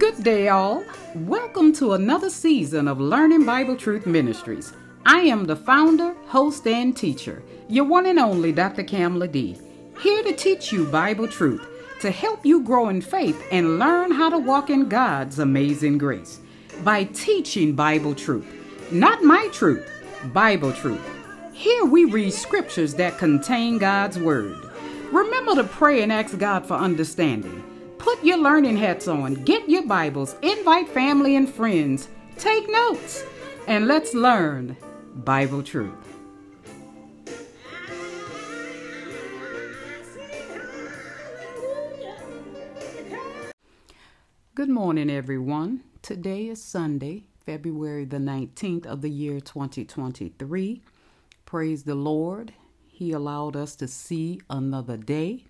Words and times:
Good 0.00 0.24
day, 0.24 0.48
all. 0.48 0.82
Welcome 1.14 1.74
to 1.74 1.92
another 1.92 2.30
season 2.30 2.88
of 2.88 2.98
Learning 2.98 3.44
Bible 3.44 3.76
Truth 3.76 4.06
Ministries. 4.06 4.72
I 5.04 5.18
am 5.18 5.44
the 5.44 5.54
founder, 5.54 6.14
host, 6.24 6.66
and 6.66 6.96
teacher, 6.96 7.42
your 7.68 7.84
one 7.84 8.06
and 8.06 8.18
only 8.18 8.50
Dr. 8.50 8.82
Kamala 8.82 9.28
D, 9.28 9.58
here 10.00 10.22
to 10.22 10.32
teach 10.32 10.72
you 10.72 10.86
Bible 10.86 11.28
truth, 11.28 11.68
to 12.00 12.10
help 12.10 12.46
you 12.46 12.62
grow 12.62 12.88
in 12.88 13.02
faith 13.02 13.46
and 13.52 13.78
learn 13.78 14.10
how 14.10 14.30
to 14.30 14.38
walk 14.38 14.70
in 14.70 14.88
God's 14.88 15.38
amazing 15.38 15.98
grace 15.98 16.40
by 16.82 17.04
teaching 17.04 17.74
Bible 17.74 18.14
truth. 18.14 18.46
Not 18.90 19.22
my 19.22 19.48
truth, 19.52 19.86
Bible 20.32 20.72
truth. 20.72 21.06
Here 21.52 21.84
we 21.84 22.06
read 22.06 22.32
scriptures 22.32 22.94
that 22.94 23.18
contain 23.18 23.76
God's 23.76 24.18
Word. 24.18 24.56
Remember 25.12 25.56
to 25.56 25.64
pray 25.64 26.02
and 26.02 26.10
ask 26.10 26.38
God 26.38 26.64
for 26.64 26.74
understanding. 26.74 27.69
Put 28.10 28.24
your 28.24 28.38
learning 28.38 28.76
hats 28.76 29.06
on, 29.06 29.34
get 29.34 29.70
your 29.70 29.86
Bibles, 29.86 30.34
invite 30.42 30.88
family 30.88 31.36
and 31.36 31.48
friends, 31.48 32.08
take 32.38 32.68
notes, 32.68 33.24
and 33.68 33.86
let's 33.86 34.14
learn 34.14 34.76
Bible 35.14 35.62
truth. 35.62 35.94
Good 44.56 44.68
morning, 44.68 45.08
everyone. 45.08 45.84
Today 46.02 46.48
is 46.48 46.60
Sunday, 46.60 47.26
February 47.46 48.06
the 48.06 48.18
19th 48.18 48.86
of 48.86 49.02
the 49.02 49.10
year 49.10 49.38
2023. 49.38 50.82
Praise 51.46 51.84
the 51.84 51.94
Lord. 51.94 52.54
He 52.88 53.12
allowed 53.12 53.54
us 53.54 53.76
to 53.76 53.86
see 53.86 54.40
another 54.50 54.96
day. 54.96 55.44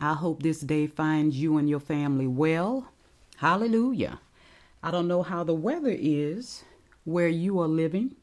I 0.00 0.14
hope 0.14 0.42
this 0.42 0.60
day 0.60 0.86
finds 0.86 1.36
you 1.36 1.58
and 1.58 1.68
your 1.68 1.80
family 1.80 2.26
well. 2.26 2.88
Hallelujah. 3.36 4.20
I 4.82 4.90
don't 4.90 5.08
know 5.08 5.22
how 5.22 5.44
the 5.44 5.54
weather 5.54 5.94
is 5.96 6.64
where 7.04 7.28
you 7.28 7.60
are 7.60 7.68
living, 7.68 8.16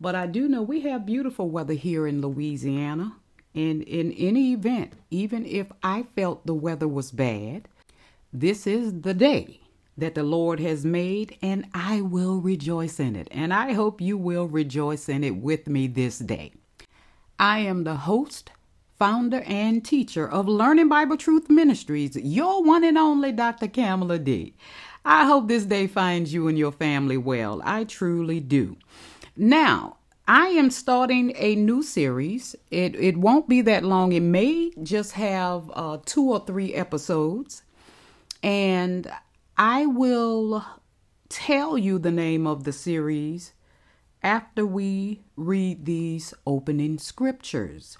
but 0.00 0.14
I 0.14 0.26
do 0.26 0.48
know 0.48 0.62
we 0.62 0.80
have 0.82 1.06
beautiful 1.06 1.48
weather 1.48 1.74
here 1.74 2.06
in 2.06 2.20
Louisiana. 2.20 3.16
And 3.54 3.82
in 3.82 4.12
any 4.12 4.52
event, 4.52 4.92
even 5.10 5.46
if 5.46 5.70
I 5.82 6.06
felt 6.16 6.44
the 6.44 6.54
weather 6.54 6.88
was 6.88 7.12
bad, 7.12 7.68
this 8.32 8.66
is 8.66 9.00
the 9.02 9.14
day 9.14 9.60
that 9.96 10.16
the 10.16 10.24
Lord 10.24 10.58
has 10.58 10.84
made, 10.84 11.38
and 11.40 11.66
I 11.72 12.00
will 12.00 12.40
rejoice 12.40 12.98
in 12.98 13.14
it. 13.14 13.28
And 13.30 13.54
I 13.54 13.72
hope 13.72 14.00
you 14.00 14.18
will 14.18 14.48
rejoice 14.48 15.08
in 15.08 15.22
it 15.22 15.36
with 15.36 15.68
me 15.68 15.86
this 15.86 16.18
day. 16.18 16.52
I 17.38 17.60
am 17.60 17.84
the 17.84 17.94
host 17.94 18.50
founder 18.98 19.42
and 19.46 19.84
teacher 19.84 20.28
of 20.28 20.46
Learning 20.46 20.88
Bible 20.88 21.16
Truth 21.16 21.50
Ministries, 21.50 22.16
your 22.16 22.62
one 22.62 22.84
and 22.84 22.96
only 22.96 23.32
Dr. 23.32 23.68
Kamala 23.68 24.18
D. 24.18 24.54
I 25.04 25.26
hope 25.26 25.48
this 25.48 25.64
day 25.64 25.86
finds 25.86 26.32
you 26.32 26.48
and 26.48 26.58
your 26.58 26.72
family 26.72 27.16
well. 27.16 27.60
I 27.64 27.84
truly 27.84 28.40
do. 28.40 28.76
Now, 29.36 29.98
I 30.26 30.48
am 30.48 30.70
starting 30.70 31.34
a 31.36 31.54
new 31.56 31.82
series. 31.82 32.56
It 32.70 32.94
it 32.94 33.16
won't 33.18 33.48
be 33.48 33.60
that 33.62 33.84
long. 33.84 34.12
It 34.12 34.22
may 34.22 34.70
just 34.82 35.12
have 35.12 35.70
uh, 35.74 35.98
two 36.06 36.30
or 36.30 36.40
three 36.46 36.72
episodes, 36.72 37.62
and 38.42 39.10
I 39.58 39.84
will 39.84 40.64
tell 41.28 41.76
you 41.76 41.98
the 41.98 42.10
name 42.10 42.46
of 42.46 42.64
the 42.64 42.72
series 42.72 43.52
after 44.22 44.64
we 44.64 45.20
read 45.36 45.84
these 45.84 46.32
opening 46.46 46.98
scriptures. 46.98 47.98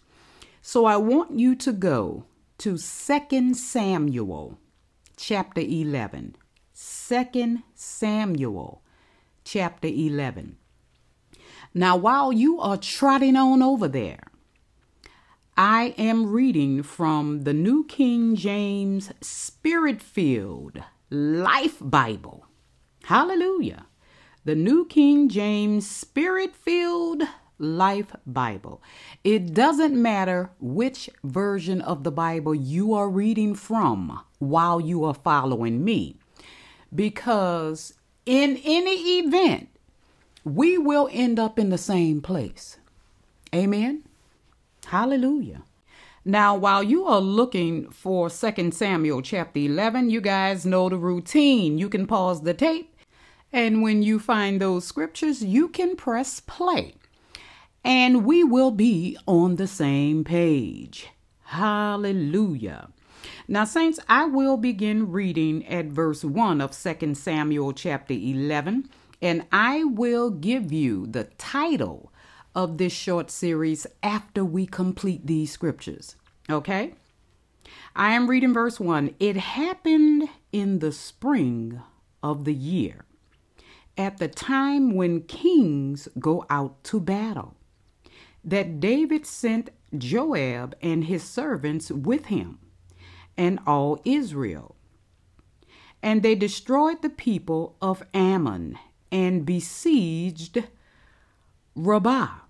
So 0.67 0.87
I 0.87 0.97
want 0.97 1.39
you 1.39 1.55
to 1.57 1.73
go 1.75 2.25
to 2.57 2.79
2 2.79 3.55
Samuel 3.55 4.59
chapter 5.15 5.61
11. 5.61 6.37
2 6.75 7.59
Samuel 7.75 8.83
chapter 9.45 9.89
11. 9.89 10.57
Now, 11.75 11.99
while 11.99 12.33
you 12.33 12.59
are 12.61 12.79
trotting 12.79 13.37
on 13.37 13.63
over 13.63 13.87
there, 13.87 14.23
I 15.55 15.95
am 15.99 16.33
reading 16.33 16.83
from 16.83 17.43
the 17.43 17.53
New 17.53 17.85
King 17.85 18.35
James 18.35 19.13
Spirit 19.21 20.01
Filled 20.01 20.83
Life 21.11 21.77
Bible. 21.79 22.47
Hallelujah. 23.05 23.85
The 24.47 24.55
New 24.55 24.87
King 24.87 25.29
James 25.29 25.87
Spirit 25.87 26.57
Filled 26.57 27.25
Life 27.59 28.17
Bible. 28.27 28.83
It 29.23 29.55
doesn't 29.55 30.01
matter 30.01 30.51
which 30.61 31.09
version 31.23 31.81
of 31.81 32.03
the 32.03 32.11
Bible 32.11 32.55
you 32.55 32.95
are 32.95 33.09
reading 33.09 33.55
from 33.55 34.21
while 34.39 34.81
you 34.81 35.05
are 35.05 35.15
following 35.15 35.85
me, 35.85 36.17
because 36.95 37.95
in 38.27 38.61
any 38.65 39.19
event, 39.21 39.69
we 40.45 40.77
will 40.77 41.09
end 41.13 41.39
up 41.39 41.59
in 41.59 41.71
the 41.71 41.79
same 41.79 42.21
place. 42.21 42.79
Amen. 43.55 44.03
Hallelujah. 44.87 45.63
Now, 46.25 46.57
while 46.57 46.83
you 46.83 47.05
are 47.05 47.21
looking 47.21 47.91
for 47.91 48.31
2 48.31 48.71
Samuel 48.73 49.23
chapter 49.23 49.61
11, 49.61 50.11
you 50.11 50.21
guys 50.21 50.67
know 50.67 50.89
the 50.89 50.97
routine. 50.97 51.79
You 51.79 51.89
can 51.89 52.07
pause 52.07 52.43
the 52.43 52.55
tape, 52.55 52.97
and 53.53 53.83
when 53.83 54.03
you 54.03 54.19
find 54.19 54.61
those 54.61 54.87
scriptures, 54.87 55.45
you 55.45 55.69
can 55.69 55.97
press 55.97 56.41
play 56.41 56.95
and 57.85 58.25
we 58.25 58.43
will 58.43 58.71
be 58.71 59.17
on 59.27 59.57
the 59.57 59.67
same 59.67 60.25
page. 60.25 61.09
Hallelujah. 61.45 62.89
Now, 63.47 63.65
saints, 63.65 64.01
I 64.09 64.25
will 64.25 64.57
begin 64.57 65.13
reading 65.13 65.67
at 65.67 65.87
verse 65.87 66.25
1 66.25 66.61
of 66.61 66.77
2 66.77 67.15
Samuel 67.15 67.73
chapter 67.73 68.15
11, 68.15 68.89
and 69.21 69.45
I 69.53 69.85
will 69.85 70.31
give 70.31 70.73
you 70.73 71.07
the 71.07 71.25
title 71.37 72.11
of 72.55 72.79
this 72.79 72.93
short 72.93 73.31
series 73.31 73.87
after 74.03 74.45
we 74.45 74.67
complete 74.67 75.27
these 75.27 75.53
scriptures. 75.53 76.17
Okay? 76.49 76.95
I 77.95 78.13
am 78.13 78.29
reading 78.29 78.55
verse 78.55 78.81
1. 78.81 79.15
It 79.21 79.37
happened 79.37 80.29
in 80.53 80.79
the 80.79 80.93
spring 80.93 81.81
of 82.23 82.45
the 82.45 82.55
year, 82.55 83.05
at 83.97 84.19
the 84.19 84.29
time 84.29 84.95
when 84.95 85.23
kings 85.23 86.09
go 86.19 86.47
out 86.49 86.83
to 86.85 86.99
battle 86.99 87.55
that 88.45 88.81
David 88.81 89.27
sent 89.27 89.71
Joab 89.97 90.77
and 90.83 91.05
his 91.05 91.25
servants 91.25 91.91
with 91.91 92.27
him 92.27 92.59
and 93.37 93.59
all 93.67 94.01
Israel. 94.05 94.77
And 96.03 96.23
they 96.23 96.35
destroyed 96.35 97.01
the 97.01 97.11
people 97.11 97.77
of 97.81 98.03
Ammon 98.13 98.79
and 99.11 99.47
besieged 99.47 100.65
Rabbah. 101.75 102.41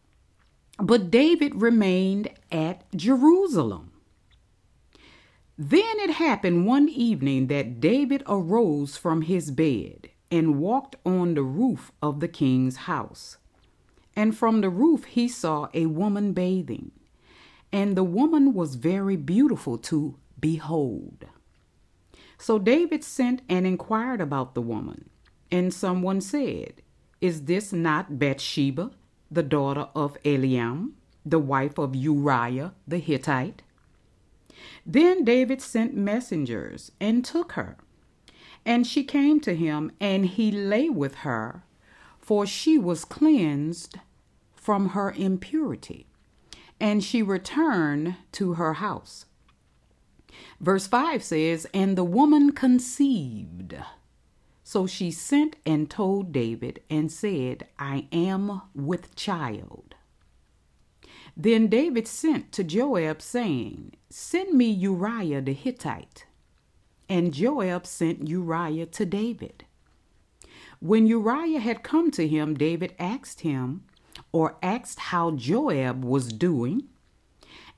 But 0.78 1.10
David 1.10 1.62
remained 1.62 2.30
at 2.50 2.84
Jerusalem. 2.96 3.92
Then 5.56 6.00
it 6.00 6.10
happened 6.10 6.66
one 6.66 6.88
evening 6.88 7.46
that 7.46 7.78
David 7.80 8.24
arose 8.26 8.96
from 8.96 9.22
his 9.22 9.52
bed 9.52 10.10
and 10.30 10.58
walked 10.58 10.96
on 11.06 11.34
the 11.34 11.44
roof 11.44 11.92
of 12.02 12.18
the 12.18 12.26
king's 12.26 12.76
house 12.76 13.36
and 14.16 14.36
from 14.36 14.60
the 14.60 14.70
roof 14.70 15.04
he 15.04 15.28
saw 15.28 15.68
a 15.74 15.86
woman 15.86 16.32
bathing. 16.32 16.92
And 17.72 17.96
the 17.96 18.04
woman 18.04 18.54
was 18.54 18.76
very 18.76 19.16
beautiful 19.16 19.78
to 19.78 20.16
behold. 20.38 21.26
So 22.38 22.58
David 22.58 23.02
sent 23.02 23.42
and 23.48 23.66
inquired 23.66 24.20
about 24.20 24.54
the 24.54 24.62
woman. 24.62 25.10
And 25.50 25.74
someone 25.74 26.20
said, 26.20 26.82
Is 27.20 27.42
this 27.42 27.72
not 27.72 28.18
Bathsheba, 28.18 28.92
the 29.30 29.42
daughter 29.42 29.88
of 29.94 30.16
Eliam, 30.24 30.92
the 31.24 31.38
wife 31.38 31.78
of 31.78 31.96
Uriah 31.96 32.74
the 32.86 32.98
Hittite? 32.98 33.62
Then 34.86 35.24
David 35.24 35.60
sent 35.60 35.96
messengers 35.96 36.92
and 37.00 37.24
took 37.24 37.52
her. 37.52 37.76
And 38.64 38.86
she 38.86 39.04
came 39.04 39.40
to 39.40 39.54
him, 39.54 39.92
and 40.00 40.24
he 40.24 40.50
lay 40.50 40.88
with 40.88 41.16
her 41.16 41.64
for 42.24 42.46
she 42.46 42.78
was 42.78 43.04
cleansed 43.04 43.98
from 44.64 44.90
her 44.90 45.12
impurity, 45.12 46.06
and 46.80 47.04
she 47.04 47.22
returned 47.22 48.16
to 48.32 48.54
her 48.54 48.72
house. 48.72 49.26
Verse 50.58 50.86
5 50.86 51.22
says, 51.22 51.66
And 51.74 51.98
the 51.98 52.02
woman 52.02 52.52
conceived. 52.52 53.76
So 54.62 54.86
she 54.86 55.10
sent 55.10 55.56
and 55.66 55.90
told 55.90 56.32
David 56.32 56.80
and 56.88 57.12
said, 57.12 57.66
I 57.78 58.06
am 58.10 58.62
with 58.74 59.14
child. 59.14 59.94
Then 61.36 61.66
David 61.66 62.08
sent 62.08 62.50
to 62.52 62.64
Joab, 62.64 63.20
saying, 63.20 63.92
Send 64.08 64.54
me 64.54 64.70
Uriah 64.70 65.42
the 65.42 65.52
Hittite. 65.52 66.24
And 67.06 67.34
Joab 67.34 67.86
sent 67.86 68.28
Uriah 68.28 68.86
to 68.86 69.04
David. 69.04 69.66
When 70.80 71.06
Uriah 71.06 71.60
had 71.60 71.82
come 71.82 72.10
to 72.12 72.26
him, 72.26 72.54
David 72.54 72.94
asked 72.98 73.42
him, 73.42 73.84
or 74.34 74.56
asked 74.64 74.98
how 74.98 75.30
Joab 75.30 76.04
was 76.04 76.32
doing, 76.32 76.88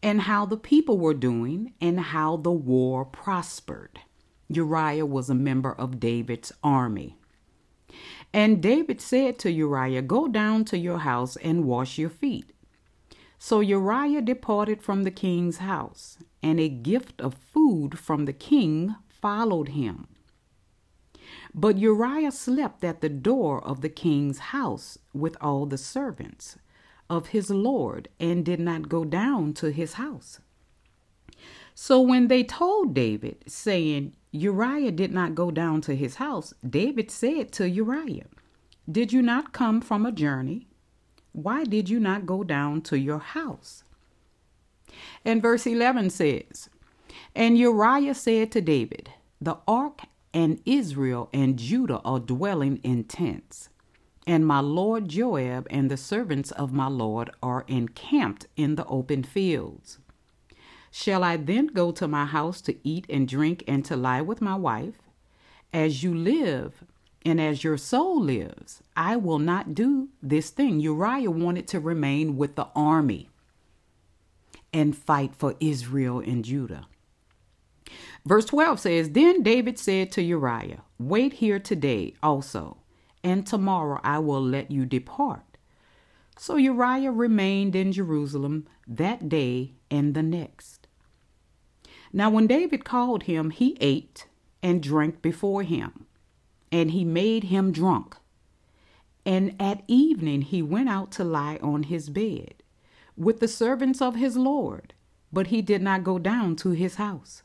and 0.03 0.23
how 0.23 0.47
the 0.47 0.57
people 0.57 0.97
were 0.97 1.13
doing, 1.13 1.75
and 1.83 2.01
how 2.01 2.39
the 2.39 2.51
war 2.51 3.05
prospered. 3.05 4.01
Uriah 4.49 5.05
was 5.05 5.29
a 5.29 5.35
member 5.35 5.71
of 5.71 6.01
David's 6.01 6.53
army. 6.65 7.19
And 8.33 8.63
David 8.63 9.03
said 9.03 9.39
to 9.41 9.53
Uriah, 9.53 10.01
Go 10.01 10.29
down 10.29 10.65
to 10.67 10.79
your 10.79 11.01
house 11.01 11.37
and 11.37 11.67
wash 11.67 11.99
your 11.99 12.09
feet. 12.09 12.51
So 13.39 13.61
Uriah 13.61 14.23
departed 14.23 14.83
from 14.83 15.03
the 15.03 15.11
king's 15.11 15.59
house, 15.59 16.17
and 16.43 16.59
a 16.59 16.71
gift 16.71 17.21
of 17.21 17.35
food 17.35 17.99
from 17.99 18.25
the 18.25 18.33
king 18.33 18.97
followed 19.11 19.69
him. 19.69 20.09
But 21.59 21.79
Uriah 21.79 22.33
slept 22.33 22.85
at 22.85 23.01
the 23.01 23.09
door 23.09 23.65
of 23.65 23.81
the 23.81 23.89
king's 23.89 24.39
house 24.39 24.99
with 25.15 25.39
all 25.41 25.65
the 25.65 25.79
servants 25.79 26.59
of 27.09 27.29
his 27.29 27.51
lord, 27.51 28.09
and 28.21 28.45
did 28.45 28.61
not 28.61 28.89
go 28.89 29.05
down 29.05 29.55
to 29.55 29.71
his 29.71 29.95
house. 29.95 30.41
So 31.75 32.01
when 32.01 32.29
they 32.29 32.43
told 32.43 32.95
David, 32.95 33.45
saying, 33.47 34.15
Uriah 34.33 34.91
did 34.91 35.13
not 35.13 35.35
go 35.35 35.51
down 35.51 35.81
to 35.83 35.95
his 35.95 36.17
house, 36.17 36.53
David 36.69 37.11
said 37.11 37.53
to 37.53 37.69
Uriah, 37.69 38.27
Did 38.91 39.13
you 39.13 39.23
not 39.23 39.53
come 39.53 39.81
from 39.81 40.05
a 40.05 40.13
journey? 40.13 40.67
Why 41.33 41.65
did 41.65 41.89
you 41.89 42.01
not 42.01 42.27
go 42.27 42.43
down 42.43 42.83
to 42.83 42.99
your 42.99 43.21
house? 43.21 43.85
And 45.25 45.41
verse 45.41 45.67
11 45.67 46.11
says, 46.11 46.69
And 47.35 47.57
Uriah 47.57 48.15
said 48.15 48.51
to 48.53 48.61
David, 48.61 49.11
The 49.41 49.59
ark 49.69 50.03
and 50.33 50.61
Israel 50.65 51.29
and 51.33 51.59
Judah 51.59 52.01
are 52.05 52.21
dwelling 52.21 52.79
in 52.83 53.05
tents, 53.05 53.69
and 54.27 54.47
my 54.47 54.61
lord 54.61 55.09
Joab 55.09 55.67
and 55.71 55.91
the 55.91 55.97
servants 55.97 56.51
of 56.53 56.73
my 56.73 56.89
lord 56.89 57.31
are 57.43 57.65
encamped 57.69 58.47
in 58.57 58.75
the 58.75 58.87
open 58.87 59.23
fields. 59.23 59.99
Shall 60.91 61.23
I 61.23 61.37
then 61.37 61.69
go 61.69 61.93
to 61.93 62.09
my 62.09 62.25
house 62.25 62.61
to 62.63 62.77
eat 62.83 63.07
and 63.09 63.29
drink 63.29 63.63
and 63.69 63.85
to 63.85 63.97
lie 63.97 64.23
with 64.23 64.41
my 64.41 64.55
wife? 64.55 64.99
As 65.73 66.03
you 66.03 66.15
live, 66.15 66.85
and 67.27 67.41
as 67.41 67.65
your 67.65 67.77
soul 67.77 68.21
lives, 68.21 68.83
I 68.97 69.17
will 69.17 69.41
not 69.41 69.75
do 69.75 70.09
this 70.23 70.51
thing. 70.51 70.79
Uriah 70.81 71.31
wanted 71.31 71.67
to 71.69 71.81
remain 71.81 72.37
with 72.37 72.55
the 72.55 72.69
army 72.75 73.29
and 74.73 74.97
fight 74.97 75.35
for 75.35 75.57
Israel 75.59 76.21
and 76.21 76.45
Judah. 76.45 76.87
Verse 78.27 78.45
12 78.47 78.81
says 78.81 79.11
Then 79.11 79.43
David 79.43 79.79
said 79.79 80.11
to 80.13 80.23
Uriah, 80.23 80.83
Wait 80.99 81.35
here 81.35 81.61
today 81.61 82.13
also, 82.23 82.79
and 83.23 83.47
tomorrow 83.47 84.01
I 84.03 84.19
will 84.19 84.43
let 84.43 84.71
you 84.71 84.85
depart. 84.85 85.57
So 86.37 86.57
Uriah 86.57 87.13
remained 87.13 87.77
in 87.77 87.93
Jerusalem 87.93 88.67
that 88.89 89.29
day 89.29 89.75
and 89.91 90.15
the 90.15 90.25
next. 90.25 90.89
Now, 92.13 92.29
when 92.31 92.49
David 92.49 92.85
called 92.85 93.25
him, 93.25 93.51
he 93.51 93.77
ate 93.81 94.27
and 94.61 94.83
drank 94.83 95.23
before 95.23 95.63
him, 95.63 96.07
and 96.73 96.91
he 96.91 97.05
made 97.05 97.45
him 97.45 97.71
drunk. 97.71 98.17
And 99.25 99.55
at 99.61 99.85
evening 99.87 100.43
he 100.43 100.63
went 100.63 100.89
out 100.89 101.13
to 101.13 101.25
lie 101.25 101.59
on 101.63 101.85
his 101.85 102.11
bed 102.11 102.55
with 103.17 103.39
the 103.39 103.49
servants 103.49 104.03
of 104.03 104.17
his 104.17 104.37
Lord, 104.37 104.95
but 105.33 105.49
he 105.49 105.63
did 105.63 105.83
not 105.83 106.05
go 106.05 106.19
down 106.19 106.57
to 106.57 106.71
his 106.71 106.97
house. 106.97 107.43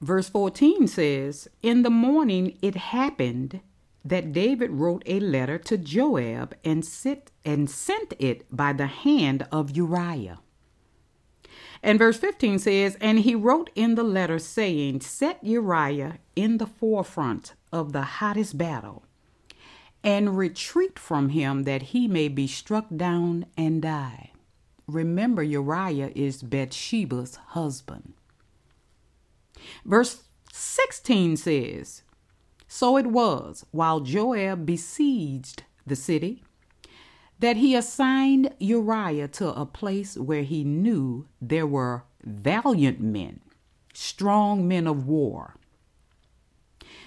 Verse 0.00 0.28
14 0.28 0.86
says, 0.88 1.48
In 1.62 1.82
the 1.82 1.90
morning 1.90 2.58
it 2.60 2.74
happened 2.76 3.60
that 4.04 4.32
David 4.32 4.70
wrote 4.70 5.02
a 5.06 5.20
letter 5.20 5.58
to 5.58 5.78
Joab 5.78 6.54
and, 6.64 6.84
sit, 6.84 7.32
and 7.44 7.68
sent 7.68 8.14
it 8.18 8.44
by 8.54 8.72
the 8.72 8.86
hand 8.86 9.46
of 9.50 9.76
Uriah. 9.76 10.38
And 11.82 11.98
verse 11.98 12.18
15 12.18 12.58
says, 12.58 12.96
And 13.00 13.20
he 13.20 13.34
wrote 13.34 13.70
in 13.74 13.94
the 13.94 14.02
letter, 14.02 14.38
saying, 14.38 15.00
Set 15.00 15.42
Uriah 15.42 16.18
in 16.34 16.58
the 16.58 16.66
forefront 16.66 17.54
of 17.72 17.92
the 17.92 18.02
hottest 18.02 18.58
battle, 18.58 19.04
and 20.04 20.36
retreat 20.36 20.98
from 20.98 21.30
him 21.30 21.64
that 21.64 21.82
he 21.82 22.06
may 22.06 22.28
be 22.28 22.46
struck 22.46 22.86
down 22.94 23.46
and 23.56 23.82
die. 23.82 24.32
Remember, 24.86 25.42
Uriah 25.42 26.12
is 26.14 26.42
Bathsheba's 26.42 27.36
husband. 27.36 28.14
Verse 29.84 30.24
16 30.52 31.36
says, 31.36 32.02
So 32.68 32.96
it 32.96 33.06
was, 33.06 33.66
while 33.70 34.00
Joab 34.00 34.66
besieged 34.66 35.64
the 35.86 35.96
city, 35.96 36.42
that 37.38 37.56
he 37.56 37.74
assigned 37.74 38.54
Uriah 38.58 39.28
to 39.28 39.48
a 39.48 39.66
place 39.66 40.16
where 40.16 40.42
he 40.42 40.64
knew 40.64 41.26
there 41.40 41.66
were 41.66 42.04
valiant 42.24 43.00
men, 43.00 43.40
strong 43.92 44.66
men 44.66 44.86
of 44.86 45.06
war. 45.06 45.56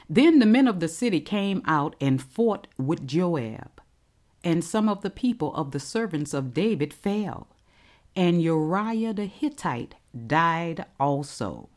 Then 0.07 0.39
the 0.39 0.45
men 0.45 0.67
of 0.67 0.79
the 0.79 0.87
city 0.87 1.19
came 1.19 1.61
out 1.65 1.95
and 1.99 2.21
fought 2.21 2.67
with 2.77 3.07
Joab, 3.07 3.81
and 4.43 4.63
some 4.63 4.87
of 4.87 5.01
the 5.01 5.09
people 5.09 5.53
of 5.55 5.71
the 5.71 5.79
servants 5.79 6.33
of 6.33 6.53
David 6.53 6.93
fell, 6.93 7.47
and 8.15 8.41
Uriah 8.41 9.13
the 9.13 9.25
Hittite 9.25 9.95
died 10.27 10.85
also. 10.99 11.69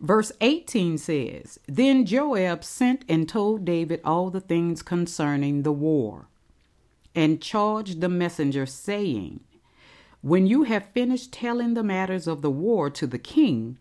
Verse 0.00 0.32
18 0.40 0.98
says 0.98 1.58
Then 1.66 2.04
Joab 2.04 2.64
sent 2.64 3.04
and 3.08 3.28
told 3.28 3.64
David 3.64 4.00
all 4.04 4.30
the 4.30 4.40
things 4.40 4.82
concerning 4.82 5.62
the 5.62 5.72
war 5.72 6.28
and 7.14 7.40
charged 7.40 8.00
the 8.00 8.08
messenger, 8.08 8.66
saying, 8.66 9.40
When 10.20 10.46
you 10.46 10.64
have 10.64 10.92
finished 10.92 11.32
telling 11.32 11.74
the 11.74 11.82
matters 11.82 12.26
of 12.26 12.42
the 12.42 12.50
war 12.50 12.90
to 12.90 13.06
the 13.06 13.18
king, 13.18 13.78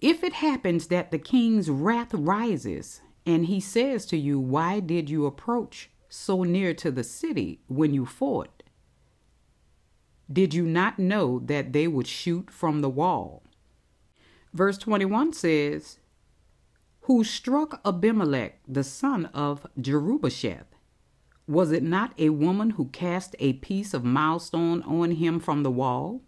if 0.00 0.22
it 0.22 0.34
happens 0.34 0.88
that 0.88 1.10
the 1.10 1.18
king's 1.18 1.70
wrath 1.70 2.12
rises, 2.12 3.00
and 3.24 3.46
he 3.46 3.60
says 3.60 4.06
to 4.06 4.16
you, 4.16 4.40
Why 4.40 4.80
did 4.80 5.08
you 5.08 5.26
approach 5.26 5.90
so 6.08 6.42
near 6.42 6.74
to 6.74 6.90
the 6.90 7.04
city 7.04 7.60
when 7.68 7.94
you 7.94 8.06
fought? 8.06 8.62
Did 10.30 10.52
you 10.52 10.64
not 10.64 10.98
know 10.98 11.38
that 11.38 11.72
they 11.72 11.88
would 11.88 12.06
shoot 12.06 12.50
from 12.50 12.80
the 12.80 12.90
wall? 12.90 13.42
Verse 14.52 14.78
21 14.78 15.32
says, 15.32 15.98
Who 17.02 17.24
struck 17.24 17.80
Abimelech, 17.84 18.60
the 18.66 18.84
son 18.84 19.26
of 19.26 19.66
Jerubbesheth, 19.78 20.66
was 21.46 21.72
it 21.72 21.82
not 21.82 22.12
a 22.18 22.28
woman 22.30 22.70
who 22.70 22.86
cast 22.86 23.34
a 23.38 23.54
piece 23.54 23.94
of 23.94 24.04
milestone 24.04 24.82
on 24.82 25.12
him 25.12 25.40
from 25.40 25.62
the 25.62 25.70
wall, 25.70 26.22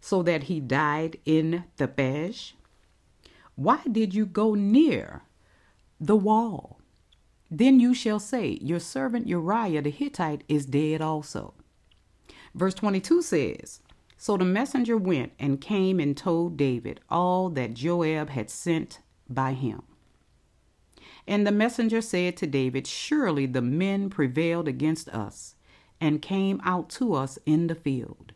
so 0.00 0.22
that 0.22 0.44
he 0.44 0.60
died 0.60 1.18
in 1.24 1.64
Thebez? 1.76 2.52
Why 3.54 3.80
did 3.90 4.14
you 4.14 4.26
go 4.26 4.54
near 4.54 5.22
the 6.00 6.16
wall? 6.16 6.80
Then 7.50 7.80
you 7.80 7.94
shall 7.94 8.20
say, 8.20 8.58
Your 8.60 8.80
servant 8.80 9.26
Uriah 9.26 9.82
the 9.82 9.90
Hittite 9.90 10.44
is 10.48 10.66
dead 10.66 11.00
also. 11.00 11.54
Verse 12.54 12.74
22 12.74 13.22
says, 13.22 13.80
So 14.20 14.36
the 14.36 14.44
messenger 14.44 14.96
went 14.96 15.32
and 15.38 15.60
came 15.60 16.00
and 16.00 16.16
told 16.16 16.56
David 16.56 17.00
all 17.08 17.48
that 17.50 17.74
Joab 17.74 18.30
had 18.30 18.50
sent 18.50 18.98
by 19.30 19.52
him. 19.52 19.82
And 21.24 21.46
the 21.46 21.52
messenger 21.52 22.00
said 22.00 22.36
to 22.38 22.46
David, 22.46 22.88
Surely 22.88 23.46
the 23.46 23.62
men 23.62 24.10
prevailed 24.10 24.66
against 24.66 25.08
us 25.10 25.54
and 26.00 26.20
came 26.20 26.60
out 26.64 26.90
to 26.90 27.14
us 27.14 27.38
in 27.46 27.68
the 27.68 27.76
field. 27.76 28.32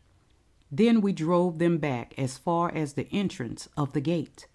Then 0.71 1.01
we 1.01 1.11
drove 1.11 1.59
them 1.59 1.79
back 1.79 2.13
as 2.17 2.37
far 2.37 2.73
as 2.73 2.93
the 2.93 3.07
entrance 3.11 3.67
of 3.75 3.91
the 3.91 4.01
gate. 4.01 4.47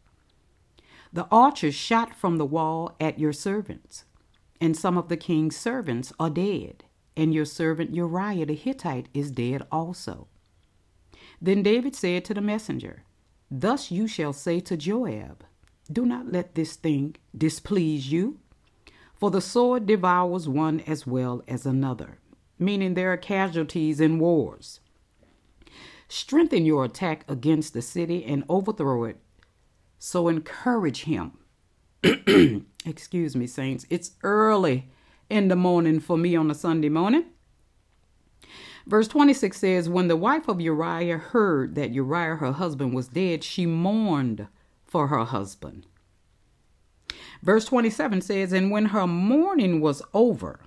The 1.12 1.28
archers 1.30 1.74
shot 1.74 2.14
from 2.14 2.38
the 2.38 2.46
wall 2.46 2.96
at 2.98 3.18
your 3.18 3.34
servants, 3.34 4.04
and 4.60 4.74
some 4.76 4.96
of 4.96 5.08
the 5.08 5.16
king's 5.16 5.56
servants 5.56 6.12
are 6.18 6.30
dead, 6.30 6.84
and 7.16 7.34
your 7.34 7.44
servant 7.44 7.94
Uriah 7.94 8.46
the 8.46 8.54
Hittite 8.54 9.08
is 9.12 9.30
dead 9.30 9.62
also. 9.70 10.28
Then 11.40 11.62
David 11.62 11.94
said 11.94 12.24
to 12.26 12.34
the 12.34 12.40
messenger, 12.40 13.04
Thus 13.50 13.90
you 13.90 14.06
shall 14.06 14.32
say 14.32 14.60
to 14.60 14.76
Joab, 14.76 15.44
do 15.90 16.04
not 16.04 16.30
let 16.30 16.54
this 16.54 16.76
thing 16.76 17.16
displease 17.36 18.12
you, 18.12 18.38
for 19.14 19.30
the 19.30 19.40
sword 19.40 19.86
devours 19.86 20.48
one 20.48 20.80
as 20.80 21.06
well 21.06 21.42
as 21.48 21.64
another, 21.64 22.18
meaning 22.58 22.94
there 22.94 23.12
are 23.12 23.16
casualties 23.16 24.00
in 24.00 24.18
wars. 24.18 24.80
Strengthen 26.08 26.64
your 26.64 26.84
attack 26.84 27.24
against 27.28 27.74
the 27.74 27.82
city 27.82 28.24
and 28.24 28.44
overthrow 28.48 29.04
it. 29.04 29.20
So 29.98 30.28
encourage 30.28 31.02
him. 31.02 31.32
Excuse 32.86 33.34
me, 33.36 33.46
saints. 33.46 33.84
It's 33.90 34.12
early 34.22 34.88
in 35.28 35.48
the 35.48 35.56
morning 35.56 36.00
for 36.00 36.16
me 36.16 36.36
on 36.36 36.50
a 36.50 36.54
Sunday 36.54 36.88
morning. 36.88 37.24
Verse 38.88 39.06
26 39.06 39.58
says, 39.58 39.88
When 39.88 40.08
the 40.08 40.16
wife 40.16 40.48
of 40.48 40.62
Uriah 40.62 41.18
heard 41.18 41.74
that 41.74 41.92
Uriah, 41.92 42.36
her 42.36 42.52
husband, 42.52 42.94
was 42.94 43.08
dead, 43.08 43.44
she 43.44 43.66
mourned 43.66 44.48
for 44.82 45.08
her 45.08 45.24
husband. 45.24 45.86
Verse 47.42 47.66
27 47.66 48.22
says, 48.22 48.50
And 48.50 48.70
when 48.70 48.86
her 48.86 49.06
mourning 49.06 49.82
was 49.82 50.00
over, 50.14 50.60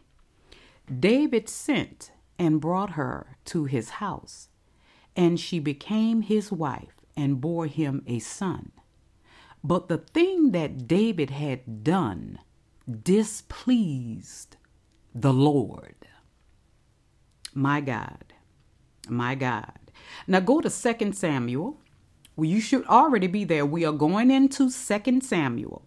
David 0.99 1.49
sent 1.49 2.11
and 2.37 2.61
brought 2.61 2.91
her 2.91 3.37
to 3.45 3.65
his 3.65 3.89
house, 3.89 4.49
and 5.15 5.39
she 5.39 5.57
became 5.57 6.21
his 6.21 6.51
wife 6.51 6.93
and 7.17 7.41
bore 7.41 7.65
him 7.65 8.03
a 8.05 8.19
son. 8.19 8.71
But 9.63 9.87
the 9.87 9.97
thing 9.97 10.51
that 10.51 10.87
David 10.87 11.31
had 11.31 11.83
done 11.83 12.37
displeased 13.01 14.57
the 15.15 15.33
Lord. 15.33 16.00
My 17.53 17.81
God. 17.81 18.33
My 19.09 19.35
God. 19.35 19.73
Now 20.27 20.39
go 20.39 20.61
to 20.61 20.69
2 20.69 21.11
Samuel. 21.13 21.77
Well, 22.35 22.49
you 22.49 22.61
should 22.61 22.85
already 22.85 23.27
be 23.27 23.43
there. 23.43 23.65
We 23.65 23.85
are 23.85 23.91
going 23.91 24.31
into 24.31 24.71
2 24.71 25.21
Samuel. 25.21 25.83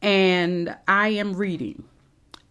And 0.00 0.76
I 0.86 1.08
am 1.08 1.34
reading. 1.34 1.84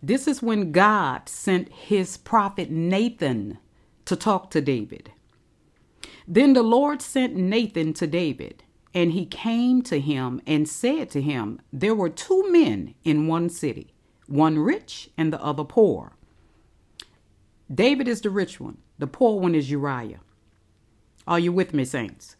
This 0.01 0.27
is 0.27 0.41
when 0.43 0.71
God 0.71 1.29
sent 1.29 1.71
his 1.71 2.17
prophet 2.17 2.69
Nathan 2.69 3.57
to 4.05 4.15
talk 4.15 4.51
to 4.51 4.61
David. 4.61 5.11
Then 6.27 6.53
the 6.53 6.63
Lord 6.63 7.01
sent 7.01 7.35
Nathan 7.35 7.93
to 7.93 8.07
David, 8.07 8.63
and 8.93 9.11
he 9.11 9.25
came 9.25 9.81
to 9.83 9.99
him 9.99 10.41
and 10.45 10.67
said 10.67 11.09
to 11.11 11.21
him, 11.21 11.59
There 11.71 11.95
were 11.95 12.09
two 12.09 12.51
men 12.51 12.95
in 13.03 13.27
one 13.27 13.49
city, 13.49 13.93
one 14.27 14.59
rich 14.59 15.09
and 15.17 15.31
the 15.31 15.41
other 15.41 15.63
poor. 15.63 16.17
David 17.73 18.07
is 18.07 18.21
the 18.21 18.29
rich 18.29 18.59
one, 18.59 18.77
the 18.99 19.07
poor 19.07 19.39
one 19.39 19.55
is 19.55 19.71
Uriah. 19.71 20.19
Are 21.25 21.39
you 21.39 21.51
with 21.53 21.73
me, 21.73 21.85
saints? 21.85 22.35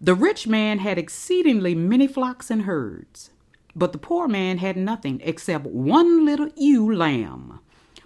The 0.00 0.14
rich 0.14 0.46
man 0.46 0.78
had 0.80 0.98
exceedingly 0.98 1.74
many 1.74 2.06
flocks 2.06 2.50
and 2.50 2.62
herds, 2.62 3.30
but 3.74 3.92
the 3.92 3.98
poor 3.98 4.28
man 4.28 4.58
had 4.58 4.76
nothing 4.76 5.20
except 5.24 5.64
one 5.64 6.26
little 6.26 6.50
ewe 6.56 6.94
lamb, 6.94 7.60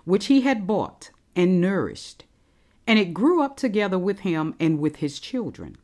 which 0.04 0.26
he 0.26 0.42
had 0.42 0.66
bought 0.66 1.10
and 1.34 1.60
nourished, 1.60 2.24
and 2.86 2.98
it 2.98 3.12
grew 3.12 3.42
up 3.42 3.56
together 3.56 3.98
with 3.98 4.20
him 4.20 4.54
and 4.60 4.78
with 4.78 4.96
his 4.96 5.18
children. 5.18 5.76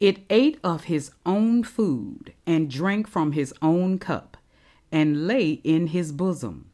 It 0.00 0.24
ate 0.28 0.58
of 0.64 0.84
his 0.84 1.12
own 1.24 1.62
food 1.62 2.34
and 2.46 2.68
drank 2.68 3.06
from 3.06 3.32
his 3.32 3.54
own 3.62 3.98
cup 3.98 4.36
and 4.90 5.26
lay 5.26 5.52
in 5.52 5.88
his 5.88 6.10
bosom, 6.10 6.70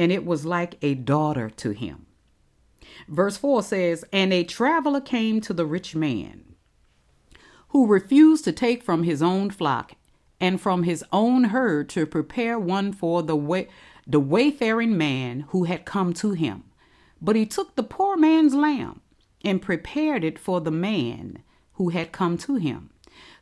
and 0.00 0.10
it 0.10 0.24
was 0.24 0.46
like 0.46 0.78
a 0.80 0.94
daughter 0.94 1.50
to 1.50 1.72
him. 1.72 2.06
Verse 3.06 3.36
4 3.36 3.62
says, 3.62 4.02
And 4.10 4.32
a 4.32 4.44
traveler 4.44 5.02
came 5.02 5.42
to 5.42 5.52
the 5.52 5.66
rich 5.66 5.94
man, 5.94 6.54
who 7.68 7.86
refused 7.86 8.44
to 8.44 8.52
take 8.52 8.82
from 8.82 9.02
his 9.02 9.20
own 9.20 9.50
flock 9.50 9.92
and 10.40 10.58
from 10.58 10.84
his 10.84 11.04
own 11.12 11.44
herd 11.44 11.90
to 11.90 12.06
prepare 12.06 12.58
one 12.58 12.94
for 12.94 13.22
the 13.22 13.36
way 13.36 13.68
the 14.06 14.18
wayfaring 14.18 14.96
man 14.96 15.40
who 15.50 15.64
had 15.64 15.84
come 15.84 16.14
to 16.14 16.32
him. 16.32 16.64
But 17.20 17.36
he 17.36 17.44
took 17.44 17.76
the 17.76 17.82
poor 17.82 18.16
man's 18.16 18.54
lamb 18.54 19.02
and 19.44 19.60
prepared 19.60 20.24
it 20.24 20.38
for 20.38 20.62
the 20.62 20.70
man 20.70 21.42
who 21.74 21.90
had 21.90 22.10
come 22.10 22.38
to 22.38 22.54
him. 22.54 22.88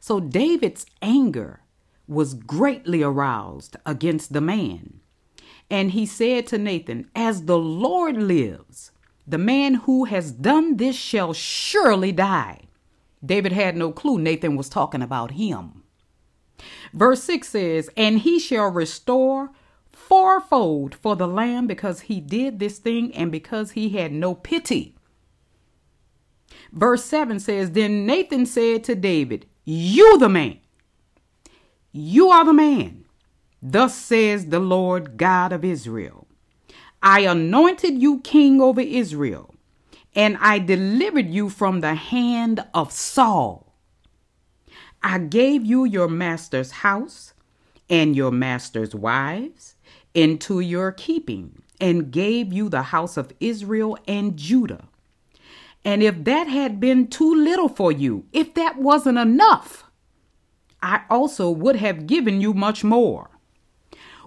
So 0.01 0.19
David's 0.19 0.87
anger 1.01 1.61
was 2.09 2.35
greatly 2.35 3.05
aroused 3.05 3.77
against 3.87 4.33
the 4.33 4.41
man. 4.41 4.99
And 5.71 5.91
he 5.91 6.07
said 6.07 6.47
to 6.49 6.59
Nathan, 6.59 7.11
As 7.15 7.45
the 7.45 7.59
Lord 7.59 8.17
lives, 8.17 8.91
the 9.27 9.39
man 9.39 9.75
who 9.75 10.05
has 10.05 10.33
done 10.33 10.77
this 10.79 10.97
shall 10.97 11.33
surely 11.33 12.13
die. 12.13 12.63
David 13.25 13.53
had 13.53 13.77
no 13.77 13.93
clue 13.93 14.19
Nathan 14.19 14.57
was 14.57 14.69
talking 14.69 15.03
about 15.03 15.33
him. 15.33 15.83
Verse 16.93 17.23
6 17.25 17.49
says, 17.49 17.91
And 17.97 18.21
he 18.21 18.39
shall 18.39 18.71
restore 18.71 19.51
fourfold 19.93 20.95
for 20.95 21.17
the 21.17 21.29
lamb 21.29 21.67
because 21.67 22.03
he 22.03 22.21
did 22.21 22.59
this 22.59 22.79
thing 22.79 23.15
and 23.15 23.31
because 23.31 23.73
he 23.73 23.91
had 23.91 24.13
no 24.13 24.35
pity. 24.35 24.95
Verse 26.73 27.05
7 27.05 27.41
says, 27.41 27.73
Then 27.73 28.07
Nathan 28.07 28.47
said 28.47 28.85
to 28.85 28.95
David, 28.95 29.47
You 29.65 30.19
the 30.19 30.29
man. 30.29 30.59
You 31.93 32.29
are 32.29 32.45
the 32.45 32.53
man. 32.53 33.05
Thus 33.63 33.97
says 33.97 34.47
the 34.47 34.61
Lord 34.61 35.17
God 35.17 35.53
of 35.53 35.65
Israel 35.65 36.27
I 37.03 37.21
anointed 37.21 38.01
you 38.01 38.21
king 38.21 38.61
over 38.61 38.81
Israel, 38.81 39.55
and 40.15 40.37
I 40.41 40.59
delivered 40.59 41.31
you 41.31 41.49
from 41.49 41.81
the 41.81 41.95
hand 41.95 42.65
of 42.75 42.93
Saul. 42.93 43.73
I 45.03 45.19
gave 45.19 45.65
you 45.65 45.85
your 45.85 46.09
master's 46.09 46.73
house 46.73 47.35
and 47.89 48.17
your 48.17 48.33
master's 48.33 48.95
wives 48.95 49.77
into 50.15 50.59
your 50.61 50.91
keeping, 50.91 51.63
and 51.81 52.11
gave 52.11 52.53
you 52.53 52.69
the 52.69 52.83
house 52.83 53.17
of 53.17 53.33
Israel 53.39 53.97
and 54.09 54.37
Judah. 54.37 54.89
And 55.85 56.03
if 56.03 56.25
that 56.25 56.49
had 56.49 56.81
been 56.81 57.07
too 57.07 57.33
little 57.33 57.69
for 57.69 57.93
you, 57.93 58.25
if 58.33 58.55
that 58.55 58.79
wasn't 58.79 59.19
enough, 59.19 59.85
I 60.83 61.03
also 61.09 61.51
would 61.51 61.77
have 61.77 62.07
given 62.07 62.41
you 62.41 62.53
much 62.53 62.83
more. 62.83 63.31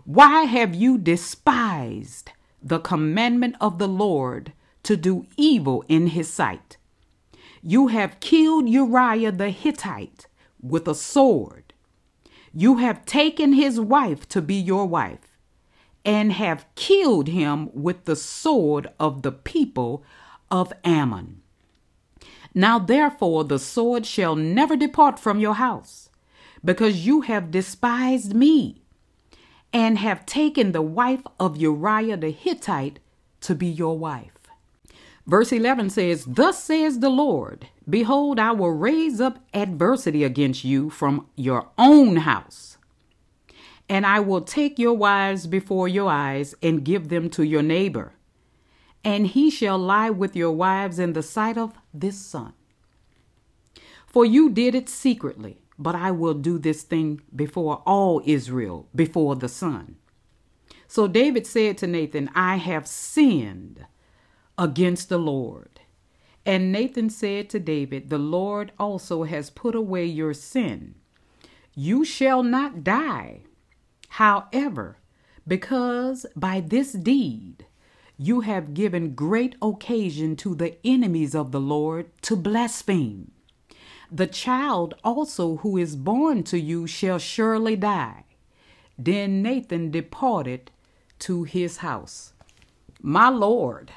Why 0.05 0.43
have 0.43 0.73
you 0.73 0.97
despised 0.97 2.31
the 2.61 2.79
commandment 2.79 3.55
of 3.61 3.77
the 3.77 3.87
Lord 3.87 4.53
to 4.83 4.97
do 4.97 5.27
evil 5.37 5.83
in 5.87 6.07
his 6.07 6.31
sight? 6.31 6.77
You 7.61 7.87
have 7.87 8.19
killed 8.19 8.67
Uriah 8.67 9.31
the 9.31 9.51
Hittite 9.51 10.25
with 10.59 10.87
a 10.87 10.95
sword. 10.95 11.73
You 12.53 12.77
have 12.77 13.05
taken 13.05 13.53
his 13.53 13.79
wife 13.79 14.27
to 14.29 14.41
be 14.41 14.55
your 14.55 14.87
wife 14.87 15.37
and 16.03 16.33
have 16.33 16.65
killed 16.73 17.27
him 17.27 17.69
with 17.73 18.05
the 18.05 18.15
sword 18.15 18.87
of 18.99 19.21
the 19.21 19.31
people 19.31 20.03
of 20.49 20.73
Ammon. 20.83 21.41
Now 22.55 22.79
therefore 22.79 23.43
the 23.43 23.59
sword 23.59 24.05
shall 24.07 24.35
never 24.35 24.75
depart 24.75 25.19
from 25.19 25.39
your 25.39 25.53
house, 25.53 26.09
because 26.65 27.05
you 27.05 27.21
have 27.21 27.51
despised 27.51 28.33
me, 28.33 28.80
and 29.73 29.97
have 29.97 30.25
taken 30.25 30.71
the 30.71 30.81
wife 30.81 31.21
of 31.39 31.57
Uriah 31.57 32.17
the 32.17 32.31
Hittite 32.31 32.99
to 33.41 33.55
be 33.55 33.67
your 33.67 33.97
wife. 33.97 34.31
Verse 35.25 35.51
11 35.51 35.91
says, 35.91 36.25
Thus 36.25 36.63
says 36.63 36.99
the 36.99 37.09
Lord, 37.09 37.67
Behold, 37.89 38.39
I 38.39 38.51
will 38.51 38.71
raise 38.71 39.21
up 39.21 39.39
adversity 39.53 40.23
against 40.23 40.63
you 40.63 40.89
from 40.89 41.27
your 41.35 41.69
own 41.77 42.17
house 42.17 42.71
and 43.91 44.05
I 44.05 44.21
will 44.21 44.39
take 44.39 44.79
your 44.79 44.93
wives 44.93 45.47
before 45.47 45.85
your 45.85 46.09
eyes 46.09 46.55
and 46.63 46.85
give 46.85 47.09
them 47.09 47.29
to 47.31 47.43
your 47.43 47.61
neighbor. 47.61 48.13
And 49.03 49.27
he 49.27 49.49
shall 49.49 49.77
lie 49.77 50.09
with 50.09 50.33
your 50.33 50.53
wives 50.53 50.97
in 50.97 51.11
the 51.11 51.21
sight 51.21 51.57
of 51.57 51.73
this 51.93 52.17
son. 52.17 52.53
For 54.07 54.23
you 54.23 54.49
did 54.49 54.75
it 54.75 54.87
secretly, 54.87 55.60
but 55.77 55.95
I 55.95 56.11
will 56.11 56.33
do 56.33 56.57
this 56.57 56.83
thing 56.83 57.21
before 57.35 57.81
all 57.85 58.21
Israel, 58.25 58.87
before 58.95 59.35
the 59.35 59.49
sun. 59.49 59.95
So 60.87 61.07
David 61.07 61.47
said 61.47 61.77
to 61.79 61.87
Nathan, 61.87 62.29
I 62.35 62.57
have 62.57 62.87
sinned 62.87 63.85
against 64.57 65.09
the 65.09 65.17
Lord. 65.17 65.79
And 66.45 66.71
Nathan 66.71 67.09
said 67.09 67.49
to 67.51 67.59
David, 67.59 68.09
The 68.09 68.17
Lord 68.17 68.71
also 68.79 69.23
has 69.23 69.49
put 69.49 69.75
away 69.75 70.05
your 70.05 70.33
sin. 70.33 70.95
You 71.75 72.03
shall 72.03 72.43
not 72.43 72.83
die. 72.83 73.41
However, 74.09 74.97
because 75.47 76.25
by 76.35 76.59
this 76.59 76.91
deed 76.91 77.65
you 78.17 78.41
have 78.41 78.73
given 78.73 79.15
great 79.15 79.55
occasion 79.61 80.35
to 80.35 80.53
the 80.53 80.77
enemies 80.85 81.33
of 81.33 81.51
the 81.51 81.59
Lord 81.59 82.07
to 82.23 82.35
blaspheme, 82.35 83.31
the 84.11 84.27
child 84.27 84.93
also 85.05 85.57
who 85.57 85.77
is 85.77 85.95
born 85.95 86.43
to 86.43 86.59
you 86.59 86.85
shall 86.85 87.17
surely 87.17 87.77
die. 87.77 88.25
Then 88.97 89.41
Nathan 89.41 89.89
departed 89.89 90.69
to 91.19 91.43
his 91.43 91.77
house. 91.77 92.33
My 93.01 93.29
Lord, 93.29 93.91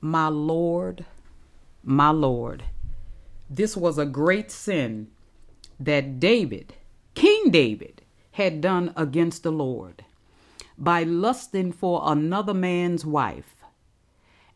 my 0.00 0.28
Lord, 0.28 1.04
my 1.84 2.10
Lord, 2.10 2.64
this 3.50 3.76
was 3.76 3.98
a 3.98 4.06
great 4.06 4.50
sin 4.50 5.08
that 5.78 6.18
David, 6.18 6.74
King 7.14 7.50
David, 7.50 8.02
had 8.32 8.60
done 8.62 8.92
against 8.96 9.42
the 9.42 9.52
Lord 9.52 10.04
by 10.78 11.02
lusting 11.02 11.72
for 11.72 12.02
another 12.04 12.54
man's 12.54 13.04
wife. 13.04 13.54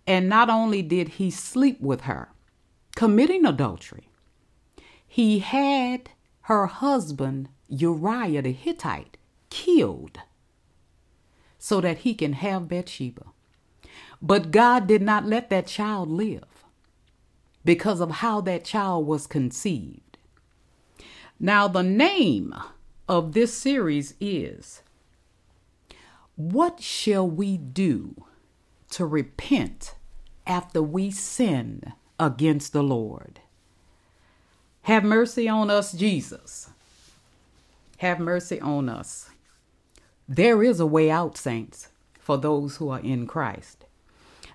And 0.06 0.28
not 0.28 0.48
only 0.48 0.82
did 0.82 1.08
he 1.08 1.30
sleep 1.30 1.80
with 1.80 2.02
her, 2.02 2.30
committing 2.96 3.44
adultery, 3.46 4.09
he 5.12 5.40
had 5.40 6.08
her 6.42 6.66
husband 6.66 7.48
Uriah 7.66 8.42
the 8.42 8.52
Hittite 8.52 9.16
killed 9.50 10.20
so 11.58 11.80
that 11.80 11.98
he 11.98 12.14
can 12.14 12.34
have 12.34 12.68
Bathsheba. 12.68 13.26
But 14.22 14.52
God 14.52 14.86
did 14.86 15.02
not 15.02 15.26
let 15.26 15.50
that 15.50 15.66
child 15.66 16.08
live 16.08 16.64
because 17.64 17.98
of 18.00 18.22
how 18.22 18.40
that 18.42 18.64
child 18.64 19.04
was 19.04 19.26
conceived. 19.26 20.16
Now, 21.40 21.66
the 21.66 21.82
name 21.82 22.54
of 23.08 23.32
this 23.32 23.52
series 23.52 24.14
is 24.20 24.82
What 26.36 26.80
shall 26.80 27.28
we 27.28 27.56
do 27.56 28.26
to 28.90 29.04
repent 29.04 29.96
after 30.46 30.80
we 30.80 31.10
sin 31.10 31.94
against 32.20 32.72
the 32.72 32.84
Lord? 32.84 33.40
Have 34.82 35.04
mercy 35.04 35.48
on 35.48 35.70
us, 35.70 35.92
Jesus. 35.92 36.70
Have 37.98 38.18
mercy 38.18 38.60
on 38.60 38.88
us. 38.88 39.30
There 40.28 40.62
is 40.62 40.80
a 40.80 40.86
way 40.86 41.10
out, 41.10 41.36
saints, 41.36 41.88
for 42.18 42.38
those 42.38 42.76
who 42.76 42.88
are 42.88 43.00
in 43.00 43.26
Christ. 43.26 43.84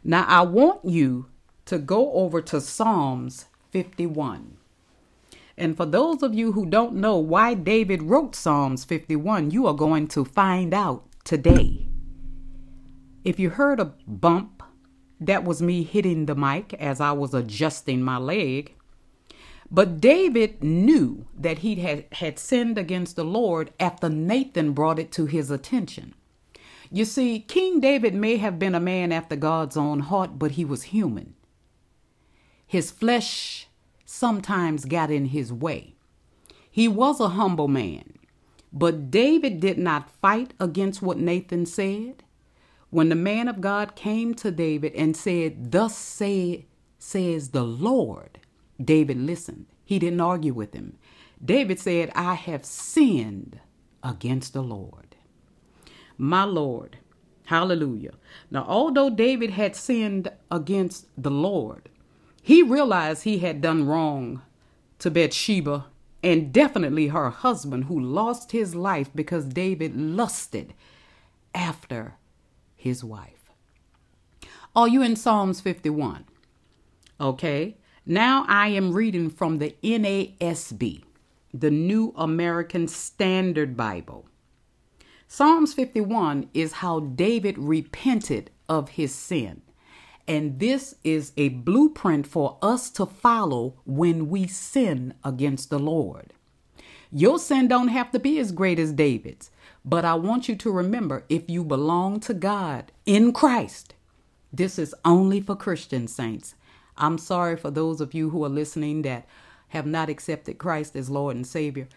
Now, 0.03 0.25
I 0.27 0.41
want 0.41 0.85
you 0.85 1.27
to 1.65 1.77
go 1.77 2.13
over 2.13 2.41
to 2.41 2.61
Psalms 2.61 3.45
51. 3.71 4.57
And 5.57 5.75
for 5.77 5.85
those 5.85 6.21
of 6.21 6.33
you 6.33 6.51
who 6.51 6.65
don't 6.65 6.95
know 6.95 7.17
why 7.17 7.53
David 7.53 8.03
wrote 8.03 8.35
Psalms 8.35 8.83
51, 8.83 9.51
you 9.51 9.67
are 9.67 9.73
going 9.73 10.07
to 10.09 10.25
find 10.25 10.73
out 10.73 11.05
today. 11.23 11.87
If 13.23 13.39
you 13.39 13.49
heard 13.49 13.79
a 13.79 13.93
bump, 14.05 14.61
that 15.19 15.43
was 15.43 15.61
me 15.61 15.83
hitting 15.83 16.25
the 16.25 16.35
mic 16.35 16.73
as 16.75 16.99
I 16.99 17.13
was 17.13 17.33
adjusting 17.33 18.01
my 18.01 18.17
leg. 18.17 18.74
But 19.71 19.99
David 19.99 20.63
knew 20.63 21.25
that 21.37 21.59
he 21.59 21.75
had, 21.75 22.05
had 22.13 22.39
sinned 22.39 22.77
against 22.77 23.15
the 23.15 23.25
Lord 23.25 23.73
after 23.79 24.09
Nathan 24.09 24.73
brought 24.73 24.99
it 24.99 25.11
to 25.13 25.25
his 25.25 25.49
attention. 25.49 26.13
You 26.91 27.05
see, 27.05 27.39
King 27.39 27.79
David 27.79 28.13
may 28.13 28.37
have 28.37 28.59
been 28.59 28.75
a 28.75 28.79
man 28.79 29.11
after 29.11 29.35
God's 29.35 29.75
own 29.75 30.01
heart, 30.01 30.37
but 30.37 30.51
he 30.51 30.63
was 30.63 30.83
human. 30.83 31.33
His 32.67 32.91
flesh 32.91 33.67
sometimes 34.05 34.85
got 34.85 35.11
in 35.11 35.25
his 35.25 35.51
way. 35.51 35.95
He 36.69 36.87
was 36.87 37.19
a 37.19 37.29
humble 37.29 37.67
man, 37.67 38.13
but 38.71 39.09
David 39.09 39.59
did 39.59 39.77
not 39.77 40.09
fight 40.21 40.53
against 40.59 41.01
what 41.01 41.17
Nathan 41.17 41.65
said. 41.65 42.23
When 42.91 43.09
the 43.09 43.15
man 43.15 43.47
of 43.47 43.61
God 43.61 43.95
came 43.95 44.33
to 44.35 44.51
David 44.51 44.93
and 44.93 45.17
said, 45.17 45.71
Thus 45.71 45.97
say, 45.97 46.65
says 46.99 47.49
the 47.49 47.63
Lord, 47.63 48.39
David 48.83 49.17
listened. 49.17 49.67
He 49.83 49.99
didn't 49.99 50.21
argue 50.21 50.53
with 50.53 50.73
him. 50.73 50.97
David 51.43 51.79
said, 51.79 52.11
I 52.15 52.33
have 52.33 52.65
sinned 52.65 53.59
against 54.03 54.53
the 54.53 54.63
Lord. 54.63 55.15
My 56.17 56.43
Lord. 56.43 56.97
Hallelujah. 57.45 58.13
Now, 58.49 58.65
although 58.67 59.09
David 59.09 59.51
had 59.51 59.75
sinned 59.75 60.31
against 60.49 61.05
the 61.21 61.29
Lord, 61.29 61.89
he 62.41 62.63
realized 62.63 63.23
he 63.23 63.39
had 63.39 63.61
done 63.61 63.85
wrong 63.85 64.41
to 64.99 65.11
Bathsheba 65.11 65.85
and 66.23 66.51
definitely 66.51 67.09
her 67.09 67.29
husband, 67.29 67.83
who 67.83 67.99
lost 67.99 68.51
his 68.51 68.73
life 68.73 69.11
because 69.13 69.45
David 69.45 69.95
lusted 69.95 70.73
after 71.53 72.15
his 72.75 73.03
wife. 73.03 73.51
Are 74.75 74.87
you 74.87 75.03
in 75.03 75.15
Psalms 75.15 75.61
51? 75.61 76.25
Okay. 77.21 77.77
Now 78.07 78.45
I 78.47 78.67
am 78.67 78.91
reading 78.91 79.31
from 79.31 79.57
the 79.57 79.75
NASB, 79.81 81.01
the 81.51 81.71
New 81.71 82.13
American 82.15 82.87
Standard 82.87 83.75
Bible. 83.75 84.27
Psalms 85.27 85.73
51 85.73 86.51
is 86.53 86.73
how 86.73 86.99
David 86.99 87.57
repented 87.57 88.51
of 88.69 88.89
his 88.89 89.11
sin. 89.11 89.63
And 90.27 90.59
this 90.59 90.93
is 91.03 91.31
a 91.35 91.49
blueprint 91.49 92.27
for 92.27 92.59
us 92.61 92.91
to 92.91 93.07
follow 93.07 93.73
when 93.85 94.29
we 94.29 94.45
sin 94.45 95.15
against 95.23 95.71
the 95.71 95.79
Lord. 95.79 96.31
Your 97.11 97.39
sin 97.39 97.67
don't 97.67 97.87
have 97.87 98.11
to 98.11 98.19
be 98.19 98.37
as 98.37 98.51
great 98.51 98.77
as 98.77 98.93
David's, 98.93 99.49
but 99.83 100.05
I 100.05 100.13
want 100.13 100.47
you 100.47 100.55
to 100.57 100.71
remember 100.71 101.23
if 101.27 101.49
you 101.49 101.63
belong 101.63 102.19
to 102.19 102.35
God 102.35 102.91
in 103.07 103.33
Christ, 103.33 103.95
this 104.53 104.77
is 104.77 104.93
only 105.03 105.41
for 105.41 105.55
Christian 105.55 106.07
saints. 106.07 106.53
I'm 106.97 107.17
sorry 107.17 107.57
for 107.57 107.71
those 107.71 108.01
of 108.01 108.13
you 108.13 108.29
who 108.29 108.43
are 108.45 108.49
listening 108.49 109.01
that 109.03 109.25
have 109.69 109.85
not 109.85 110.09
accepted 110.09 110.57
Christ 110.57 110.95
as 110.95 111.09
Lord 111.09 111.35
and 111.35 111.45
Savior. 111.45 111.87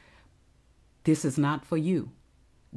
This 1.05 1.25
is 1.25 1.39
not 1.39 1.65
for 1.65 1.77
you. 1.77 2.11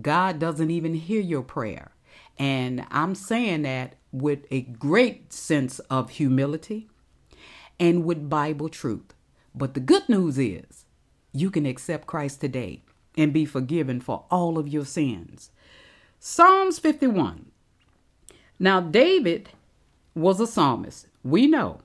God 0.02 0.40
doesn't 0.40 0.72
even 0.72 0.94
hear 0.94 1.22
your 1.22 1.42
prayer. 1.42 1.92
And 2.38 2.86
I'm 2.92 3.16
saying 3.16 3.64
that 3.64 3.96
with 4.12 4.46
a 4.52 4.62
great 4.62 5.34
sense 5.34 5.80
of 5.80 6.12
humility 6.12 6.90
and 7.80 8.06
with 8.06 8.30
Bible 8.30 8.70
truth. 8.70 9.14
But 9.54 9.74
the 9.74 9.80
good 9.80 10.08
news 10.08 10.38
is 10.38 10.86
you 11.34 11.50
can 11.50 11.66
accept 11.66 12.08
Christ 12.08 12.42
today 12.42 12.84
and 13.18 13.34
be 13.34 13.46
forgiven 13.46 14.00
for 14.00 14.26
all 14.30 14.58
of 14.58 14.68
your 14.68 14.86
sins. 14.86 15.52
Psalms 16.20 16.80
51. 16.80 17.52
Now, 18.60 18.80
David 18.80 19.50
was 20.14 20.40
a 20.40 20.48
psalmist. 20.48 21.08
We 21.24 21.48
know. 21.48 21.82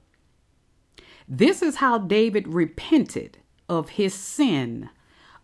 This 1.28 1.62
is 1.62 1.76
how 1.76 1.98
David 1.98 2.48
repented 2.48 3.38
of 3.68 3.90
his 3.90 4.14
sin 4.14 4.90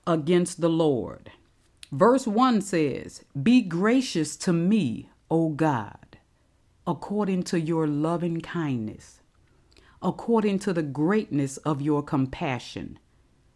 against 0.06 0.60
the 0.60 0.68
Lord. 0.68 1.32
Verse 1.90 2.26
1 2.26 2.60
says, 2.60 3.24
Be 3.40 3.62
gracious 3.62 4.36
to 4.38 4.52
me, 4.52 5.10
O 5.30 5.50
God 5.50 6.02
according 6.86 7.44
to 7.44 7.60
your 7.60 7.86
loving 7.86 8.40
kindness, 8.40 9.20
according 10.00 10.58
to 10.58 10.72
the 10.72 10.82
greatness 10.82 11.56
of 11.58 11.80
your 11.80 12.02
compassion. 12.02 12.98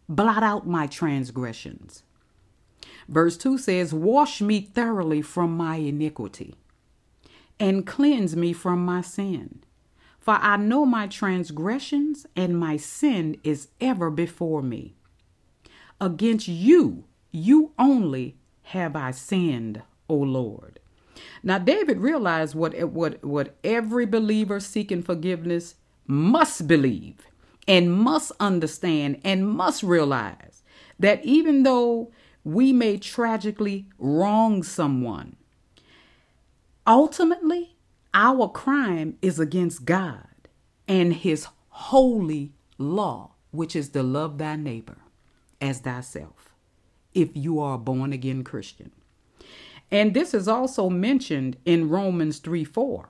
Blot 0.07 0.43
out 0.43 0.65
my 0.65 0.87
transgressions. 0.87 2.03
Verse 3.09 3.37
2 3.37 3.57
says, 3.57 3.93
Wash 3.93 4.41
me 4.41 4.61
thoroughly 4.61 5.21
from 5.21 5.57
my 5.57 5.75
iniquity 5.75 6.55
and 7.59 7.85
cleanse 7.85 8.35
me 8.35 8.53
from 8.53 8.85
my 8.85 9.01
sin. 9.01 9.63
For 10.27 10.37
I 10.41 10.57
know 10.57 10.85
my 10.85 11.07
transgressions 11.07 12.25
and 12.35 12.59
my 12.59 12.75
sin 12.75 13.37
is 13.45 13.69
ever 13.79 14.09
before 14.09 14.61
me. 14.61 14.97
Against 16.01 16.49
you, 16.49 17.05
you 17.31 17.71
only 17.79 18.35
have 18.63 18.93
I 18.97 19.11
sinned, 19.11 19.83
O 20.09 20.15
Lord. 20.15 20.81
Now, 21.43 21.59
David 21.59 21.99
realized 21.99 22.55
what, 22.55 22.77
what, 22.89 23.23
what 23.23 23.55
every 23.63 24.05
believer 24.05 24.59
seeking 24.59 25.01
forgiveness 25.01 25.75
must 26.07 26.67
believe 26.67 27.25
and 27.65 27.93
must 27.93 28.33
understand 28.37 29.21
and 29.23 29.47
must 29.47 29.81
realize 29.81 30.61
that 30.99 31.23
even 31.23 31.63
though 31.63 32.11
we 32.43 32.73
may 32.73 32.97
tragically 32.97 33.85
wrong 33.97 34.61
someone, 34.61 35.37
ultimately 36.85 37.76
our 38.17 38.49
crime 38.49 39.15
is 39.21 39.39
against 39.39 39.85
God 39.85 40.25
and 40.87 41.13
his 41.13 41.47
holy 41.69 42.51
law, 42.79 43.35
which 43.51 43.75
is 43.75 43.89
to 43.89 44.01
love 44.01 44.39
thy 44.39 44.55
neighbor 44.55 44.97
as 45.61 45.81
thyself, 45.81 46.55
if 47.13 47.29
you 47.35 47.59
are 47.59 47.75
a 47.75 47.77
born 47.77 48.11
again 48.11 48.43
Christian. 48.43 48.91
And 49.91 50.15
this 50.15 50.33
is 50.33 50.47
also 50.47 50.89
mentioned 50.89 51.57
in 51.63 51.89
Romans 51.89 52.39
3 52.39 52.63
4. 52.63 53.09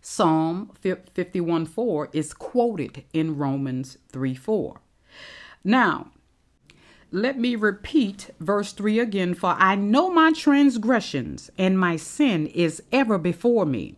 Psalm 0.00 0.72
51 0.80 1.66
4 1.66 2.08
is 2.14 2.32
quoted 2.32 3.04
in 3.12 3.36
Romans 3.36 3.98
3 4.10 4.34
4. 4.34 4.80
Now, 5.62 6.12
let 7.10 7.38
me 7.38 7.56
repeat 7.56 8.30
verse 8.38 8.72
3 8.72 8.98
again. 8.98 9.34
For 9.34 9.54
I 9.58 9.74
know 9.74 10.10
my 10.10 10.32
transgressions, 10.32 11.50
and 11.56 11.78
my 11.78 11.96
sin 11.96 12.46
is 12.48 12.82
ever 12.92 13.18
before 13.18 13.64
me. 13.64 13.96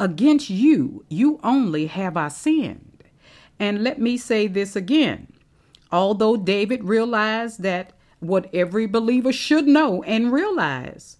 Against 0.00 0.48
you, 0.48 1.04
you 1.08 1.40
only 1.42 1.86
have 1.86 2.16
I 2.16 2.28
sinned. 2.28 3.04
And 3.58 3.82
let 3.82 4.00
me 4.00 4.16
say 4.16 4.46
this 4.46 4.76
again. 4.76 5.32
Although 5.90 6.36
David 6.36 6.84
realized 6.84 7.62
that 7.62 7.92
what 8.20 8.52
every 8.54 8.86
believer 8.86 9.32
should 9.32 9.66
know 9.66 10.02
and 10.04 10.32
realize 10.32 11.18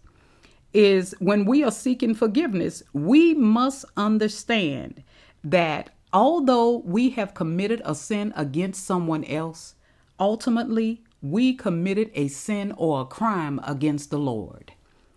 is 0.72 1.14
when 1.18 1.44
we 1.44 1.64
are 1.64 1.70
seeking 1.70 2.14
forgiveness, 2.14 2.82
we 2.92 3.34
must 3.34 3.84
understand 3.96 5.02
that 5.42 5.90
although 6.12 6.78
we 6.78 7.10
have 7.10 7.34
committed 7.34 7.80
a 7.84 7.94
sin 7.94 8.32
against 8.36 8.84
someone 8.84 9.24
else, 9.24 9.74
ultimately 10.18 11.02
we 11.20 11.54
committed 11.54 12.10
a 12.14 12.28
sin 12.28 12.72
or 12.76 13.00
a 13.00 13.06
crime 13.06 13.60
against 13.64 14.10
the 14.10 14.18
Lord. 14.18 14.72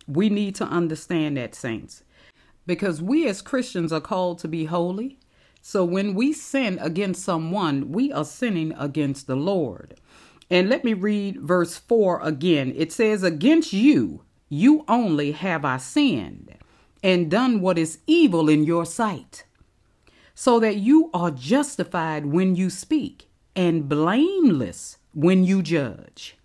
We 0.08 0.30
need 0.30 0.56
to 0.56 0.66
understand 0.66 1.38
that, 1.38 1.54
saints, 1.54 2.04
because 2.66 3.02
we 3.02 3.28
as 3.28 3.42
Christians 3.42 3.94
are 3.94 4.02
called 4.02 4.40
to 4.40 4.48
be 4.48 4.66
holy. 4.66 5.20
So 5.62 5.86
when 5.86 6.16
we 6.16 6.34
sin 6.34 6.80
against 6.82 7.24
someone, 7.24 7.92
we 7.92 8.12
are 8.12 8.26
sinning 8.26 8.74
against 8.78 9.28
the 9.28 9.36
Lord. 9.36 9.96
And 10.50 10.70
let 10.70 10.84
me 10.84 10.94
read 10.94 11.40
verse 11.40 11.78
4 11.78 12.20
again. 12.22 12.74
It 12.76 12.92
says, 12.92 13.24
Against 13.24 13.72
you, 13.72 14.24
you 14.50 14.84
only 14.88 15.32
have 15.34 15.64
I 15.64 15.78
sinned 15.78 16.58
and 17.04 17.32
done 17.32 17.62
what 17.62 17.78
is 17.78 18.00
evil 18.06 18.50
in 18.50 18.64
your 18.64 18.86
sight, 18.86 19.46
so 20.36 20.60
that 20.60 20.78
you 20.78 21.10
are 21.14 21.32
justified 21.32 22.26
when 22.26 22.56
you 22.56 22.70
speak 22.70 23.31
and 23.56 23.90
blameless 23.90 24.98
when 25.14 25.44
you 25.44 25.62
judge. 25.62 26.38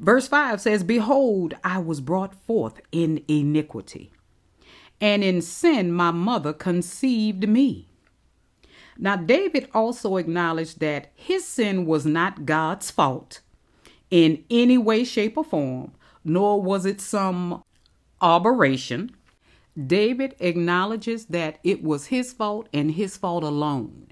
Verse 0.00 0.28
5 0.28 0.60
says, 0.60 0.84
Behold, 0.84 1.54
I 1.64 1.78
was 1.78 2.00
brought 2.00 2.34
forth 2.34 2.80
in 2.92 3.24
iniquity, 3.26 4.12
and 5.00 5.24
in 5.24 5.42
sin 5.42 5.92
my 5.92 6.10
mother 6.10 6.52
conceived 6.52 7.48
me. 7.48 7.88
Now, 8.96 9.16
David 9.16 9.68
also 9.72 10.16
acknowledged 10.16 10.80
that 10.80 11.12
his 11.14 11.46
sin 11.46 11.86
was 11.86 12.04
not 12.04 12.46
God's 12.46 12.90
fault 12.90 13.40
in 14.10 14.44
any 14.50 14.76
way, 14.76 15.04
shape, 15.04 15.36
or 15.36 15.44
form, 15.44 15.92
nor 16.24 16.60
was 16.60 16.84
it 16.84 17.00
some 17.00 17.62
aberration. 18.20 19.12
David 19.86 20.34
acknowledges 20.40 21.26
that 21.26 21.58
it 21.62 21.84
was 21.84 22.06
his 22.06 22.32
fault 22.32 22.68
and 22.72 22.92
his 22.92 23.16
fault 23.16 23.44
alone. 23.44 24.07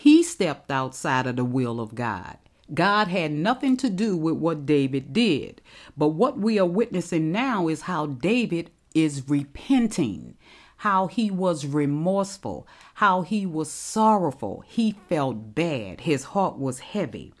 He 0.00 0.22
stepped 0.22 0.70
outside 0.70 1.26
of 1.26 1.34
the 1.34 1.44
will 1.44 1.80
of 1.80 1.96
God. 1.96 2.38
God 2.72 3.08
had 3.08 3.32
nothing 3.32 3.76
to 3.78 3.90
do 3.90 4.16
with 4.16 4.36
what 4.36 4.64
David 4.64 5.12
did. 5.12 5.60
But 5.96 6.10
what 6.10 6.38
we 6.38 6.56
are 6.56 6.64
witnessing 6.64 7.32
now 7.32 7.66
is 7.66 7.80
how 7.80 8.06
David 8.06 8.70
is 8.94 9.28
repenting, 9.28 10.36
how 10.76 11.08
he 11.08 11.32
was 11.32 11.66
remorseful, 11.66 12.64
how 12.94 13.22
he 13.22 13.44
was 13.44 13.72
sorrowful. 13.72 14.62
He 14.68 14.94
felt 15.08 15.56
bad. 15.56 16.02
His 16.02 16.22
heart 16.26 16.58
was 16.58 16.78
heavy. 16.78 17.34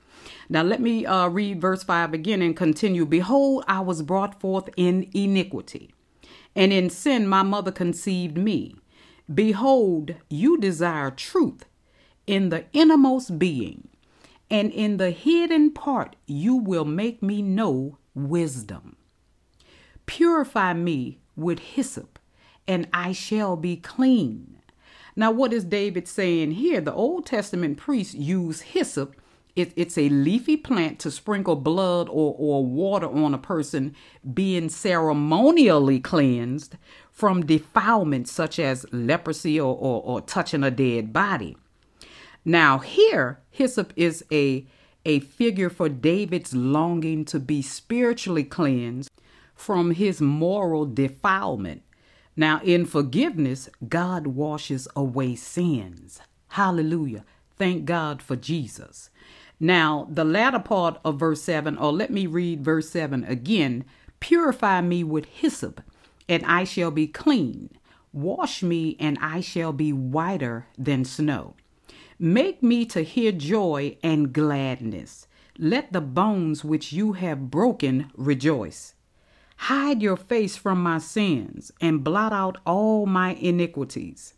Now, 0.48 0.62
let 0.62 0.80
me 0.80 1.06
uh, 1.06 1.28
read 1.28 1.60
verse 1.60 1.84
5 1.84 2.12
again 2.12 2.42
and 2.42 2.56
continue. 2.56 3.06
Behold, 3.06 3.62
I 3.68 3.78
was 3.82 4.02
brought 4.02 4.40
forth 4.40 4.68
in 4.76 5.08
iniquity, 5.14 5.94
and 6.56 6.72
in 6.72 6.90
sin 6.90 7.28
my 7.28 7.44
mother 7.44 7.70
conceived 7.70 8.36
me. 8.36 8.74
Behold, 9.32 10.16
you 10.28 10.58
desire 10.58 11.12
truth 11.12 11.64
in 12.28 12.50
the 12.50 12.66
innermost 12.74 13.38
being 13.38 13.88
and 14.50 14.70
in 14.70 14.98
the 14.98 15.10
hidden 15.10 15.70
part 15.72 16.14
you 16.26 16.54
will 16.54 16.84
make 16.84 17.22
me 17.22 17.42
know 17.42 17.98
wisdom. 18.14 18.96
Purify 20.06 20.74
me 20.74 21.18
with 21.36 21.58
hyssop, 21.58 22.18
and 22.66 22.86
I 22.92 23.12
shall 23.12 23.56
be 23.56 23.76
clean. 23.76 24.58
Now, 25.16 25.30
what 25.30 25.52
is 25.52 25.64
David 25.64 26.06
saying 26.06 26.52
here? 26.52 26.80
The 26.80 26.92
Old 26.94 27.26
Testament 27.26 27.78
priests 27.78 28.14
use 28.14 28.60
hyssop. 28.60 29.16
It, 29.56 29.72
it's 29.74 29.98
a 29.98 30.08
leafy 30.08 30.56
plant 30.56 30.98
to 31.00 31.10
sprinkle 31.10 31.56
blood 31.56 32.08
or, 32.08 32.34
or 32.38 32.64
water 32.64 33.08
on 33.08 33.34
a 33.34 33.38
person 33.38 33.94
being 34.32 34.68
ceremonially 34.68 35.98
cleansed 35.98 36.76
from 37.10 37.44
defilements 37.44 38.30
such 38.30 38.58
as 38.58 38.86
leprosy 38.92 39.58
or, 39.58 39.74
or, 39.74 40.02
or 40.02 40.20
touching 40.20 40.62
a 40.62 40.70
dead 40.70 41.12
body. 41.12 41.56
Now, 42.44 42.78
here, 42.78 43.40
hyssop 43.50 43.92
is 43.96 44.24
a, 44.32 44.66
a 45.04 45.20
figure 45.20 45.70
for 45.70 45.88
David's 45.88 46.54
longing 46.54 47.24
to 47.26 47.40
be 47.40 47.62
spiritually 47.62 48.44
cleansed 48.44 49.10
from 49.54 49.92
his 49.92 50.20
moral 50.20 50.86
defilement. 50.86 51.82
Now, 52.36 52.60
in 52.62 52.86
forgiveness, 52.86 53.68
God 53.88 54.28
washes 54.28 54.86
away 54.94 55.34
sins. 55.34 56.20
Hallelujah. 56.48 57.24
Thank 57.56 57.84
God 57.84 58.22
for 58.22 58.36
Jesus. 58.36 59.10
Now, 59.60 60.06
the 60.08 60.24
latter 60.24 60.60
part 60.60 61.00
of 61.04 61.18
verse 61.18 61.42
7, 61.42 61.76
or 61.76 61.92
let 61.92 62.10
me 62.10 62.26
read 62.26 62.64
verse 62.64 62.88
7 62.90 63.24
again 63.24 63.84
Purify 64.20 64.80
me 64.80 65.04
with 65.04 65.26
hyssop, 65.26 65.80
and 66.28 66.44
I 66.44 66.64
shall 66.64 66.90
be 66.90 67.06
clean. 67.06 67.70
Wash 68.12 68.62
me, 68.62 68.96
and 68.98 69.18
I 69.20 69.40
shall 69.40 69.72
be 69.72 69.92
whiter 69.92 70.66
than 70.76 71.04
snow. 71.04 71.54
Make 72.20 72.64
me 72.64 72.84
to 72.86 73.02
hear 73.02 73.30
joy 73.30 73.96
and 74.02 74.32
gladness. 74.32 75.28
Let 75.56 75.92
the 75.92 76.00
bones 76.00 76.64
which 76.64 76.92
you 76.92 77.12
have 77.12 77.48
broken 77.50 78.10
rejoice. 78.16 78.94
Hide 79.56 80.02
your 80.02 80.16
face 80.16 80.56
from 80.56 80.82
my 80.82 80.98
sins 80.98 81.70
and 81.80 82.02
blot 82.02 82.32
out 82.32 82.58
all 82.66 83.06
my 83.06 83.34
iniquities. 83.34 84.34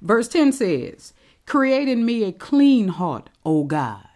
Verse 0.00 0.26
10 0.26 0.52
says, 0.52 1.12
Create 1.46 1.88
in 1.88 2.04
me 2.04 2.24
a 2.24 2.32
clean 2.32 2.88
heart, 2.88 3.30
O 3.44 3.62
God. 3.62 4.06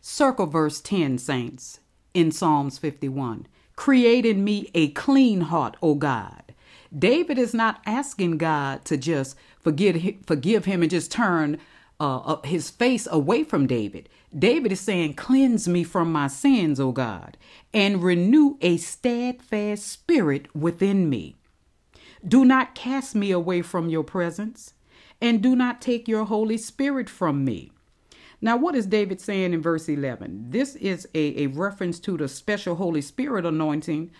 Circle 0.00 0.46
verse 0.46 0.80
10, 0.80 1.18
saints, 1.18 1.80
in 2.14 2.30
Psalms 2.30 2.78
51. 2.78 3.48
Create 3.74 4.24
in 4.24 4.44
me 4.44 4.70
a 4.72 4.88
clean 4.90 5.42
heart, 5.42 5.76
O 5.82 5.96
God. 5.96 6.54
David 6.96 7.38
is 7.38 7.54
not 7.54 7.80
asking 7.86 8.38
God 8.38 8.84
to 8.84 8.96
just 8.96 9.36
forgive, 9.58 10.00
forgive 10.24 10.64
him 10.64 10.82
and 10.82 10.90
just 10.90 11.10
turn 11.10 11.58
uh, 11.98 12.18
uh, 12.18 12.42
his 12.42 12.70
face 12.70 13.08
away 13.10 13.44
from 13.44 13.66
David. 13.66 14.08
David 14.36 14.72
is 14.72 14.80
saying, 14.80 15.14
Cleanse 15.14 15.66
me 15.66 15.84
from 15.84 16.12
my 16.12 16.26
sins, 16.26 16.78
O 16.78 16.92
God, 16.92 17.36
and 17.72 18.02
renew 18.02 18.56
a 18.60 18.76
steadfast 18.76 19.86
spirit 19.86 20.54
within 20.54 21.08
me. 21.08 21.36
Do 22.26 22.44
not 22.44 22.74
cast 22.74 23.14
me 23.14 23.30
away 23.30 23.62
from 23.62 23.88
your 23.88 24.04
presence, 24.04 24.74
and 25.20 25.42
do 25.42 25.56
not 25.56 25.80
take 25.80 26.08
your 26.08 26.24
Holy 26.24 26.58
Spirit 26.58 27.08
from 27.08 27.44
me. 27.44 27.72
Now, 28.40 28.56
what 28.56 28.74
is 28.74 28.86
David 28.86 29.20
saying 29.20 29.54
in 29.54 29.62
verse 29.62 29.88
11? 29.88 30.50
This 30.50 30.76
is 30.76 31.08
a, 31.14 31.44
a 31.44 31.46
reference 31.48 31.98
to 32.00 32.16
the 32.16 32.28
special 32.28 32.76
Holy 32.76 33.00
Spirit 33.00 33.46
anointing 33.46 34.10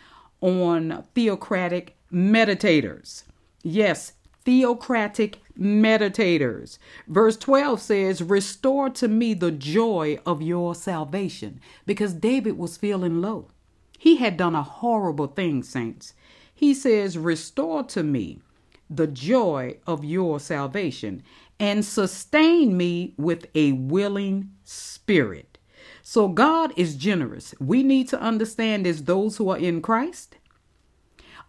on 0.40 1.04
theocratic 1.14 1.96
meditators. 2.12 3.24
Yes, 3.62 4.12
theocratic 4.46 5.40
meditators. 5.58 6.78
Verse 7.08 7.36
12 7.36 7.82
says, 7.82 8.22
Restore 8.22 8.88
to 8.90 9.08
me 9.08 9.34
the 9.34 9.50
joy 9.50 10.18
of 10.24 10.40
your 10.40 10.74
salvation. 10.74 11.60
Because 11.84 12.14
David 12.14 12.56
was 12.56 12.78
feeling 12.78 13.20
low. 13.20 13.50
He 13.98 14.16
had 14.16 14.36
done 14.36 14.54
a 14.54 14.62
horrible 14.62 15.26
thing, 15.26 15.62
saints. 15.62 16.14
He 16.54 16.72
says, 16.72 17.18
Restore 17.18 17.82
to 17.84 18.02
me 18.02 18.40
the 18.88 19.08
joy 19.08 19.78
of 19.86 20.04
your 20.04 20.38
salvation 20.38 21.24
and 21.58 21.84
sustain 21.84 22.76
me 22.76 23.14
with 23.18 23.46
a 23.54 23.72
willing 23.72 24.52
spirit. 24.62 25.58
So 26.02 26.28
God 26.28 26.72
is 26.76 26.94
generous. 26.94 27.52
We 27.58 27.82
need 27.82 28.08
to 28.10 28.20
understand 28.20 28.86
as 28.86 29.04
those 29.04 29.38
who 29.38 29.48
are 29.48 29.58
in 29.58 29.82
Christ 29.82 30.36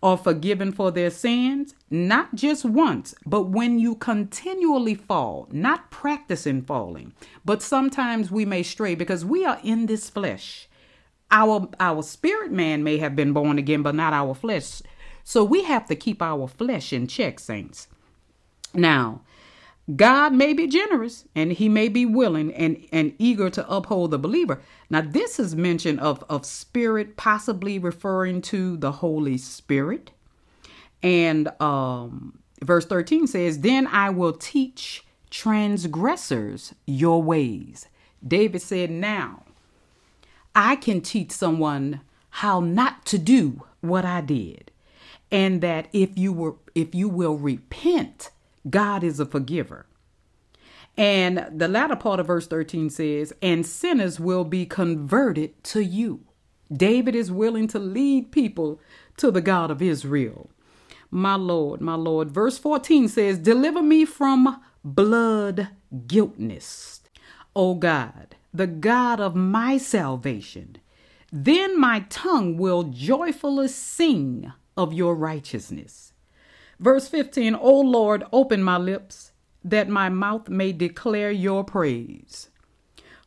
are 0.02 0.18
forgiven 0.18 0.72
for 0.72 0.92
their 0.92 1.10
sins, 1.10 1.74
not 1.90 2.36
just 2.36 2.64
once, 2.64 3.16
but 3.26 3.44
when 3.44 3.80
you 3.80 3.96
continually 3.96 4.96
fall, 4.96 5.48
not 5.52 5.90
practicing 5.90 6.62
falling, 6.62 7.14
but 7.44 7.62
sometimes 7.62 8.30
we 8.30 8.46
may 8.46 8.62
stray 8.64 8.96
because 8.96 9.26
we 9.26 9.44
are 9.46 9.60
in 9.64 9.88
this 9.88 10.10
flesh. 10.10 10.68
Our 11.32 11.70
our 11.80 12.04
spirit 12.04 12.52
man 12.52 12.84
may 12.84 12.98
have 13.00 13.16
been 13.16 13.34
born 13.34 13.58
again, 13.58 13.82
but 13.82 13.96
not 13.96 14.14
our 14.14 14.34
flesh. 14.34 14.82
So 15.24 15.44
we 15.44 15.64
have 15.64 15.88
to 15.88 15.96
keep 15.96 16.22
our 16.22 16.48
flesh 16.48 16.94
in 16.94 17.08
check, 17.08 17.40
saints. 17.40 17.88
Now, 18.74 19.22
God 19.96 20.34
may 20.34 20.54
be 20.54 20.68
generous 20.68 21.26
and 21.34 21.54
he 21.54 21.70
may 21.70 21.88
be 21.88 22.06
willing 22.06 22.54
and, 22.54 22.86
and 22.92 23.14
eager 23.18 23.50
to 23.52 23.70
uphold 23.70 24.12
the 24.12 24.20
believer. 24.20 24.62
Now, 24.90 25.02
this 25.02 25.40
is 25.40 25.56
mention 25.56 25.98
of, 26.00 26.24
of 26.30 26.46
spirit, 26.46 27.16
possibly 27.16 27.80
referring 27.80 28.42
to 28.44 28.76
the 28.76 28.92
Holy 28.94 29.38
Spirit. 29.38 30.12
And 31.02 31.50
um, 31.62 32.40
verse 32.62 32.86
13 32.86 33.28
says, 33.28 33.62
Then 33.62 33.88
I 33.88 34.10
will 34.10 34.34
teach 34.34 35.06
transgressors 35.30 36.74
your 36.86 37.24
ways. 37.24 37.88
David 38.26 38.62
said, 38.62 38.92
Now 38.92 39.44
I 40.54 40.76
can 40.76 41.02
teach 41.02 41.32
someone 41.32 42.02
how 42.30 42.60
not 42.60 43.06
to 43.06 43.18
do 43.18 43.64
what 43.82 44.06
I 44.06 44.22
did. 44.22 44.72
And 45.32 45.62
that 45.62 45.88
if 45.94 46.18
you 46.18 46.34
were 46.34 46.56
if 46.74 46.96
you 46.96 47.10
will 47.10 47.38
repent, 47.38 48.32
God 48.70 49.04
is 49.04 49.20
a 49.20 49.26
forgiver. 49.26 49.86
And 50.98 51.48
the 51.52 51.68
latter 51.68 51.96
part 51.96 52.20
of 52.20 52.28
verse 52.28 52.48
13 52.48 52.90
says, 52.90 53.34
And 53.42 53.66
sinners 53.66 54.20
will 54.20 54.44
be 54.44 54.66
converted 54.66 55.64
to 55.66 55.84
you. 55.84 56.22
David 56.74 57.16
is 57.16 57.32
willing 57.32 57.68
to 57.68 57.80
lead 57.80 58.32
people 58.32 58.82
to 59.18 59.32
the 59.32 59.42
God 59.42 59.70
of 59.70 59.82
Israel. 59.82 60.50
My 61.12 61.36
Lord, 61.36 61.82
my 61.82 61.96
Lord. 61.96 62.32
Verse 62.32 62.58
14 62.58 63.08
says, 63.08 63.38
Deliver 63.38 63.82
me 63.82 64.06
from 64.06 64.62
blood 64.84 65.70
guiltness, 66.08 67.02
O 67.56 67.76
God, 67.76 68.36
the 68.54 68.68
God 68.68 69.20
of 69.20 69.36
my 69.36 69.78
salvation. 69.78 70.78
Then 71.32 71.80
my 71.80 72.06
tongue 72.10 72.58
will 72.58 72.84
joyfully 72.84 73.68
sing 73.68 74.52
of 74.76 74.94
your 74.94 75.16
righteousness. 75.16 76.07
Verse 76.80 77.08
15, 77.08 77.56
O 77.56 77.80
Lord, 77.82 78.24
open 78.32 78.62
my 78.62 78.78
lips, 78.78 79.32
that 79.64 79.90
my 79.90 80.10
mouth 80.10 80.50
may 80.50 80.72
declare 80.72 81.32
your 81.32 81.64
praise. 81.64 82.50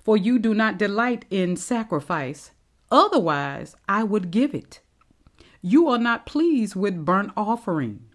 For 0.02 0.16
you 0.16 0.38
do 0.38 0.54
not 0.54 0.78
delight 0.78 1.24
in 1.30 1.56
sacrifice, 1.56 2.52
otherwise 2.90 3.76
I 3.88 4.04
would 4.04 4.30
give 4.30 4.54
it. 4.54 4.80
You 5.62 5.88
are 5.88 5.98
not 5.98 6.26
pleased 6.26 6.74
with 6.74 7.04
burnt 7.04 7.32
offering. 7.36 8.06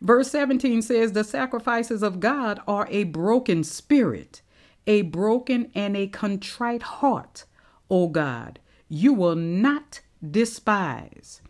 Verse 0.00 0.30
17 0.30 0.82
says, 0.82 1.12
The 1.12 1.24
sacrifices 1.24 2.02
of 2.02 2.20
God 2.20 2.60
are 2.66 2.88
a 2.90 3.04
broken 3.04 3.64
spirit, 3.64 4.42
a 4.86 5.02
broken 5.02 5.70
and 5.74 5.96
a 5.96 6.08
contrite 6.08 6.82
heart, 6.82 7.44
O 7.90 8.08
God, 8.08 8.58
you 8.88 9.12
will 9.12 9.36
not 9.36 10.00
despise. 10.28 11.40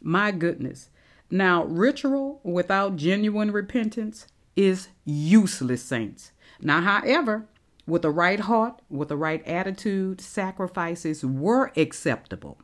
My 0.00 0.30
goodness. 0.32 0.90
Now, 1.32 1.64
ritual 1.64 2.42
without 2.44 2.96
genuine 2.96 3.52
repentance 3.52 4.26
is 4.54 4.88
useless, 5.06 5.82
saints. 5.82 6.32
Now, 6.60 6.82
however, 6.82 7.46
with 7.86 8.04
a 8.04 8.10
right 8.10 8.38
heart, 8.38 8.82
with 8.90 9.10
a 9.10 9.16
right 9.16 9.42
attitude, 9.46 10.20
sacrifices 10.20 11.24
were 11.24 11.72
acceptable. 11.74 12.58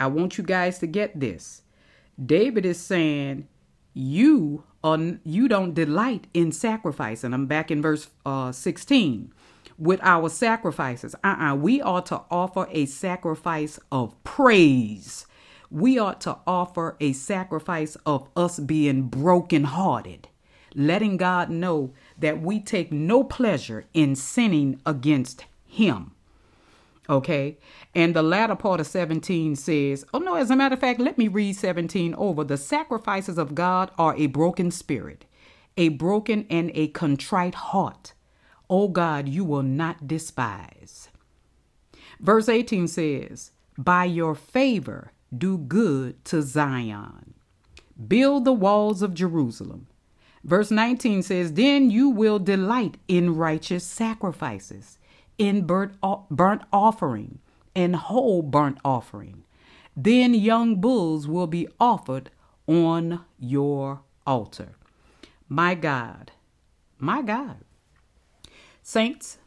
I 0.00 0.06
want 0.06 0.38
you 0.38 0.44
guys 0.44 0.78
to 0.78 0.86
get 0.86 1.20
this. 1.20 1.60
David 2.24 2.64
is 2.64 2.80
saying, 2.80 3.46
You 3.92 4.64
are, 4.82 5.18
you 5.22 5.46
don't 5.46 5.74
delight 5.74 6.28
in 6.32 6.52
sacrifice. 6.52 7.22
And 7.22 7.34
I'm 7.34 7.44
back 7.44 7.70
in 7.70 7.82
verse 7.82 8.08
uh, 8.24 8.52
16. 8.52 9.34
With 9.76 10.00
our 10.02 10.30
sacrifices, 10.30 11.14
uh-uh, 11.22 11.56
we 11.56 11.82
are 11.82 12.00
to 12.02 12.22
offer 12.30 12.68
a 12.70 12.86
sacrifice 12.86 13.78
of 13.92 14.14
praise. 14.24 15.26
We 15.70 15.98
ought 15.98 16.20
to 16.22 16.38
offer 16.46 16.96
a 17.00 17.12
sacrifice 17.12 17.96
of 18.04 18.28
us 18.36 18.58
being 18.58 19.02
brokenhearted, 19.02 20.28
letting 20.74 21.16
God 21.16 21.48
know 21.48 21.92
that 22.18 22.42
we 22.42 22.60
take 22.60 22.90
no 22.92 23.22
pleasure 23.22 23.86
in 23.94 24.16
sinning 24.16 24.80
against 24.84 25.44
Him. 25.64 26.12
Okay. 27.08 27.58
And 27.94 28.14
the 28.14 28.22
latter 28.22 28.54
part 28.54 28.80
of 28.80 28.86
17 28.86 29.56
says, 29.56 30.04
Oh, 30.14 30.18
no, 30.18 30.34
as 30.34 30.50
a 30.50 30.56
matter 30.56 30.74
of 30.74 30.80
fact, 30.80 31.00
let 31.00 31.18
me 31.18 31.28
read 31.28 31.56
17 31.56 32.14
over. 32.14 32.44
The 32.44 32.56
sacrifices 32.56 33.36
of 33.38 33.54
God 33.54 33.90
are 33.98 34.16
a 34.16 34.26
broken 34.26 34.70
spirit, 34.70 35.24
a 35.76 35.88
broken 35.88 36.46
and 36.48 36.70
a 36.74 36.88
contrite 36.88 37.56
heart. 37.56 38.12
Oh, 38.68 38.88
God, 38.88 39.28
you 39.28 39.44
will 39.44 39.64
not 39.64 40.06
despise. 40.06 41.08
Verse 42.20 42.48
18 42.48 42.86
says, 42.86 43.50
By 43.76 44.04
your 44.04 44.36
favor, 44.36 45.10
do 45.36 45.58
good 45.58 46.24
to 46.26 46.42
Zion. 46.42 47.34
Build 48.08 48.44
the 48.44 48.52
walls 48.52 49.02
of 49.02 49.14
Jerusalem. 49.14 49.86
Verse 50.42 50.70
19 50.70 51.22
says, 51.22 51.52
Then 51.52 51.90
you 51.90 52.08
will 52.08 52.38
delight 52.38 52.96
in 53.08 53.36
righteous 53.36 53.84
sacrifices 53.84 54.98
in 55.38 55.66
burnt, 55.66 55.94
burnt 56.30 56.62
offering 56.72 57.38
and 57.74 57.96
whole 57.96 58.42
burnt 58.42 58.78
offering. 58.84 59.44
Then 59.96 60.34
young 60.34 60.80
bulls 60.80 61.28
will 61.28 61.46
be 61.46 61.68
offered 61.78 62.30
on 62.66 63.24
your 63.38 64.00
altar. 64.26 64.76
My 65.48 65.74
God, 65.74 66.32
my 66.98 67.22
God. 67.22 67.56
Saints, 68.82 69.38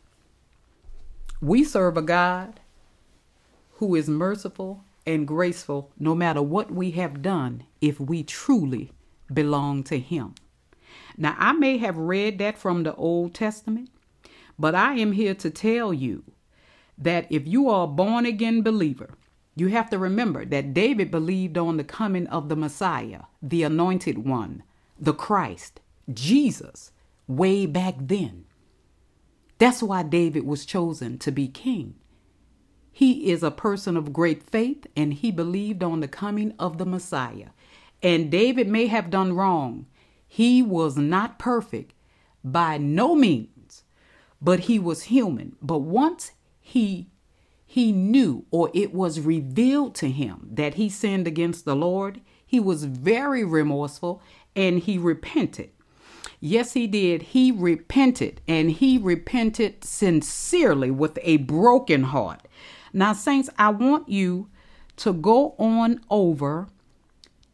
we 1.41 1.63
serve 1.63 1.97
a 1.97 2.01
God 2.01 2.59
who 3.73 3.95
is 3.95 4.07
merciful 4.07 4.83
and 5.05 5.27
graceful 5.27 5.91
no 5.99 6.15
matter 6.15 6.41
what 6.41 6.71
we 6.71 6.91
have 6.91 7.21
done 7.21 7.63
if 7.81 7.99
we 7.99 8.23
truly 8.23 8.91
belong 9.33 9.83
to 9.83 9.99
Him. 9.99 10.35
Now, 11.17 11.35
I 11.37 11.53
may 11.53 11.77
have 11.77 11.97
read 11.97 12.39
that 12.39 12.57
from 12.57 12.83
the 12.83 12.95
Old 12.95 13.33
Testament, 13.33 13.89
but 14.57 14.75
I 14.75 14.95
am 14.95 15.13
here 15.13 15.35
to 15.35 15.49
tell 15.49 15.93
you 15.93 16.23
that 16.97 17.27
if 17.29 17.47
you 17.47 17.69
are 17.69 17.85
a 17.85 17.87
born 17.87 18.25
again 18.25 18.61
believer, 18.61 19.11
you 19.55 19.67
have 19.67 19.89
to 19.91 19.99
remember 19.99 20.45
that 20.45 20.73
David 20.73 21.11
believed 21.11 21.57
on 21.57 21.77
the 21.77 21.83
coming 21.83 22.27
of 22.27 22.49
the 22.49 22.55
Messiah, 22.55 23.21
the 23.41 23.63
anointed 23.63 24.25
one, 24.25 24.63
the 24.99 25.13
Christ, 25.13 25.79
Jesus, 26.11 26.91
way 27.27 27.65
back 27.65 27.95
then. 27.99 28.45
That's 29.59 29.83
why 29.83 30.03
David 30.03 30.45
was 30.45 30.65
chosen 30.65 31.17
to 31.19 31.31
be 31.31 31.47
king. 31.47 31.95
He 32.93 33.31
is 33.31 33.43
a 33.43 33.51
person 33.51 33.97
of 33.97 34.13
great 34.13 34.43
faith 34.43 34.87
and 34.95 35.13
he 35.13 35.31
believed 35.31 35.83
on 35.83 35.99
the 35.99 36.07
coming 36.07 36.53
of 36.57 36.77
the 36.77 36.85
Messiah. 36.85 37.49
And 38.01 38.31
David 38.31 38.69
may 38.69 38.87
have 38.87 39.09
done 39.09 39.33
wrong. 39.33 39.87
He 40.27 40.61
was 40.61 40.95
not 40.95 41.39
perfect 41.39 41.93
by 42.43 42.77
no 42.77 43.15
means 43.15 43.49
but 44.43 44.61
he 44.61 44.77
was 44.77 45.03
human. 45.03 45.55
But 45.61 45.79
once 45.79 46.33
he 46.59 47.07
he 47.65 47.91
knew 47.91 48.45
or 48.51 48.69
it 48.73 48.93
was 48.93 49.19
revealed 49.19 49.95
to 49.95 50.11
him 50.11 50.47
that 50.51 50.75
he 50.75 50.89
sinned 50.89 51.25
against 51.25 51.65
the 51.65 51.75
Lord, 51.75 52.21
he 52.45 52.59
was 52.59 52.83
very 52.83 53.43
remorseful 53.43 54.21
and 54.55 54.77
he 54.77 54.99
repented. 54.99 55.71
Yes, 56.39 56.73
he 56.73 56.85
did. 56.85 57.21
He 57.21 57.51
repented 57.51 58.41
and 58.47 58.69
he 58.69 58.99
repented 58.99 59.83
sincerely 59.83 60.91
with 60.91 61.17
a 61.23 61.37
broken 61.37 62.03
heart. 62.03 62.41
Now, 62.93 63.13
saints, 63.13 63.49
I 63.57 63.69
want 63.69 64.07
you 64.07 64.49
to 64.97 65.13
go 65.13 65.55
on 65.57 66.01
over 66.11 66.67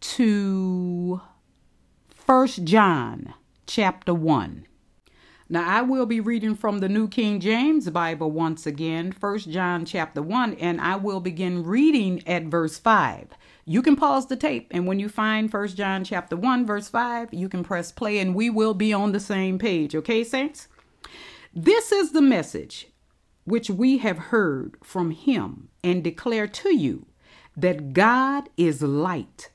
to 0.02 1.22
First 2.10 2.66
John 2.66 3.34
chapter 3.66 4.14
1. 4.14 4.66
Now 5.52 5.68
I 5.68 5.82
will 5.82 6.06
be 6.06 6.20
reading 6.20 6.54
from 6.54 6.80
the 6.80 6.90
New 6.90 7.08
King 7.08 7.40
James 7.40 7.90
Bible 7.90 8.30
once 8.30 8.68
again, 8.68 9.12
First 9.12 9.50
John 9.50 9.84
chapter 9.84 10.22
1, 10.22 10.56
and 10.56 10.80
I 10.80 10.96
will 10.96 11.20
begin 11.20 11.64
reading 11.64 12.22
at 12.28 12.44
verse 12.44 12.78
5. 12.78 13.30
You 13.66 13.82
can 13.82 13.96
pause 13.96 14.28
the 14.28 14.36
tape 14.36 14.68
and 14.70 14.86
when 14.86 15.00
you 15.00 15.10
find 15.10 15.50
First 15.50 15.76
John 15.76 16.04
chapter 16.04 16.36
1 16.36 16.68
verse 16.68 16.88
5, 16.88 17.34
you 17.34 17.50
can 17.50 17.64
press 17.64 17.92
play 17.92 18.20
and 18.20 18.36
we 18.36 18.52
will 18.52 18.76
be 18.76 18.94
on 18.94 19.12
the 19.12 19.20
same 19.20 19.58
page, 19.58 19.96
okay 19.96 20.24
saints? 20.24 20.68
This 21.52 21.92
is 21.92 22.12
the 22.12 22.22
message 22.22 22.88
which 23.50 23.70
we 23.70 23.98
have 23.98 24.18
heard 24.18 24.78
from 24.84 25.12
him 25.12 25.70
and 25.84 26.04
declare 26.04 26.48
to 26.48 26.76
you 26.76 27.06
that 27.56 27.94
God 27.94 28.50
is 28.58 28.82
light 28.82 29.50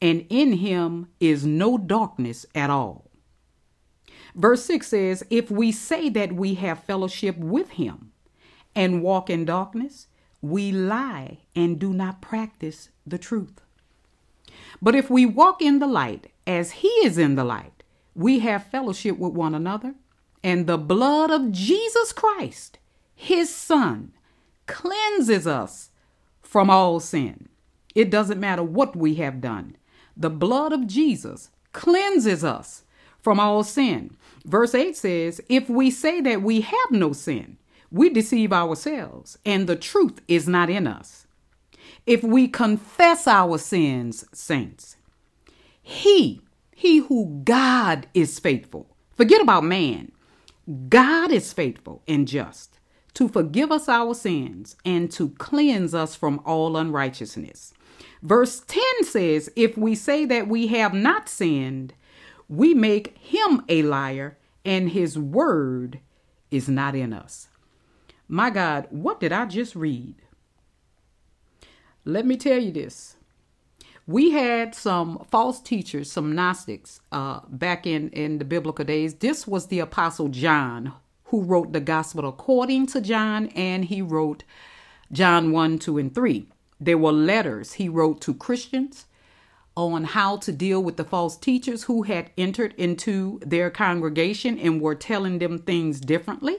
and 0.00 0.26
in 0.28 0.54
him 0.54 1.08
is 1.20 1.46
no 1.46 1.78
darkness 1.78 2.44
at 2.54 2.70
all. 2.70 3.10
Verse 4.34 4.64
6 4.64 4.86
says, 4.86 5.24
If 5.30 5.50
we 5.50 5.72
say 5.72 6.08
that 6.10 6.32
we 6.32 6.54
have 6.54 6.84
fellowship 6.84 7.38
with 7.38 7.70
him 7.70 8.12
and 8.74 9.02
walk 9.02 9.30
in 9.30 9.44
darkness, 9.44 10.08
we 10.42 10.70
lie 10.70 11.38
and 11.54 11.78
do 11.78 11.92
not 11.92 12.20
practice 12.20 12.90
the 13.06 13.18
truth. 13.18 13.60
But 14.82 14.94
if 14.94 15.08
we 15.08 15.24
walk 15.24 15.62
in 15.62 15.78
the 15.78 15.86
light 15.86 16.32
as 16.46 16.72
he 16.72 16.88
is 16.88 17.16
in 17.16 17.34
the 17.34 17.44
light, 17.44 17.82
we 18.14 18.40
have 18.40 18.66
fellowship 18.66 19.18
with 19.18 19.32
one 19.32 19.54
another, 19.54 19.94
and 20.42 20.66
the 20.66 20.78
blood 20.78 21.30
of 21.30 21.52
Jesus 21.52 22.12
Christ, 22.12 22.78
his 23.16 23.52
son, 23.52 24.12
cleanses 24.66 25.46
us 25.46 25.90
from 26.42 26.70
all 26.70 27.00
sin. 27.00 27.48
It 27.94 28.10
doesn't 28.10 28.38
matter 28.38 28.62
what 28.62 28.94
we 28.94 29.14
have 29.16 29.40
done. 29.40 29.76
The 30.16 30.30
blood 30.30 30.72
of 30.72 30.86
Jesus 30.86 31.50
cleanses 31.72 32.44
us 32.44 32.84
from 33.20 33.40
all 33.40 33.64
sin. 33.64 34.16
Verse 34.44 34.74
8 34.74 34.96
says, 34.96 35.40
If 35.48 35.68
we 35.68 35.90
say 35.90 36.20
that 36.20 36.42
we 36.42 36.60
have 36.60 36.90
no 36.90 37.12
sin, 37.12 37.56
we 37.90 38.10
deceive 38.10 38.52
ourselves, 38.52 39.38
and 39.46 39.66
the 39.66 39.76
truth 39.76 40.20
is 40.28 40.46
not 40.46 40.68
in 40.68 40.86
us. 40.86 41.26
If 42.04 42.22
we 42.22 42.48
confess 42.48 43.26
our 43.26 43.58
sins, 43.58 44.26
saints, 44.32 44.96
He, 45.82 46.42
He 46.74 46.98
who 46.98 47.40
God 47.44 48.06
is 48.12 48.38
faithful, 48.38 48.94
forget 49.14 49.40
about 49.40 49.64
man, 49.64 50.12
God 50.88 51.30
is 51.32 51.52
faithful 51.52 52.02
and 52.06 52.28
just 52.28 52.75
to 53.16 53.28
forgive 53.28 53.72
us 53.72 53.88
our 53.88 54.14
sins 54.14 54.76
and 54.84 55.10
to 55.10 55.30
cleanse 55.30 55.94
us 55.94 56.14
from 56.14 56.38
all 56.44 56.76
unrighteousness. 56.76 57.72
Verse 58.22 58.60
10 58.66 58.82
says, 59.04 59.50
If 59.56 59.78
we 59.78 59.94
say 59.94 60.26
that 60.26 60.48
we 60.48 60.66
have 60.66 60.92
not 60.92 61.26
sinned, 61.26 61.94
we 62.46 62.74
make 62.74 63.16
him 63.16 63.64
a 63.70 63.82
liar 63.82 64.36
and 64.66 64.90
his 64.90 65.18
word 65.18 66.00
is 66.50 66.68
not 66.68 66.94
in 66.94 67.14
us. 67.14 67.48
My 68.28 68.50
God, 68.50 68.86
what 68.90 69.18
did 69.18 69.32
I 69.32 69.46
just 69.46 69.74
read? 69.74 70.16
Let 72.04 72.26
me 72.26 72.36
tell 72.36 72.58
you 72.58 72.70
this. 72.70 73.16
We 74.06 74.32
had 74.32 74.74
some 74.74 75.24
false 75.30 75.58
teachers, 75.62 76.12
some 76.12 76.34
Gnostics, 76.34 77.00
uh, 77.10 77.40
back 77.48 77.86
in, 77.86 78.10
in 78.10 78.38
the 78.38 78.44
biblical 78.44 78.84
days. 78.84 79.14
This 79.14 79.46
was 79.46 79.68
the 79.68 79.80
Apostle 79.80 80.28
John 80.28 80.92
who 81.26 81.42
wrote 81.42 81.72
the 81.72 81.80
Gospel 81.80 82.26
according 82.26 82.86
to 82.88 83.00
John, 83.00 83.48
and 83.48 83.84
he 83.84 84.02
wrote 84.02 84.44
John 85.10 85.52
1, 85.52 85.78
2, 85.78 85.98
and 85.98 86.14
3. 86.14 86.46
There 86.80 86.98
were 86.98 87.12
letters 87.12 87.74
he 87.74 87.88
wrote 87.88 88.20
to 88.22 88.34
Christians 88.34 89.06
on 89.76 90.04
how 90.04 90.38
to 90.38 90.52
deal 90.52 90.82
with 90.82 90.96
the 90.96 91.04
false 91.04 91.36
teachers 91.36 91.84
who 91.84 92.02
had 92.02 92.30
entered 92.38 92.74
into 92.76 93.38
their 93.44 93.70
congregation 93.70 94.58
and 94.58 94.80
were 94.80 94.94
telling 94.94 95.38
them 95.38 95.58
things 95.58 96.00
differently. 96.00 96.58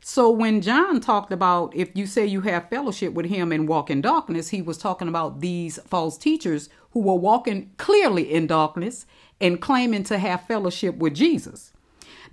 So 0.00 0.28
when 0.30 0.62
John 0.62 1.00
talked 1.00 1.32
about 1.32 1.76
if 1.76 1.90
you 1.94 2.06
say 2.06 2.26
you 2.26 2.40
have 2.40 2.68
fellowship 2.68 3.12
with 3.12 3.26
him 3.26 3.52
and 3.52 3.68
walk 3.68 3.88
in 3.88 4.00
darkness, 4.00 4.48
he 4.48 4.60
was 4.60 4.76
talking 4.76 5.06
about 5.06 5.40
these 5.40 5.78
false 5.86 6.18
teachers 6.18 6.68
who 6.90 7.00
were 7.00 7.14
walking 7.14 7.70
clearly 7.76 8.32
in 8.32 8.48
darkness 8.48 9.06
and 9.40 9.60
claiming 9.60 10.02
to 10.04 10.18
have 10.18 10.46
fellowship 10.46 10.96
with 10.96 11.14
Jesus. 11.14 11.71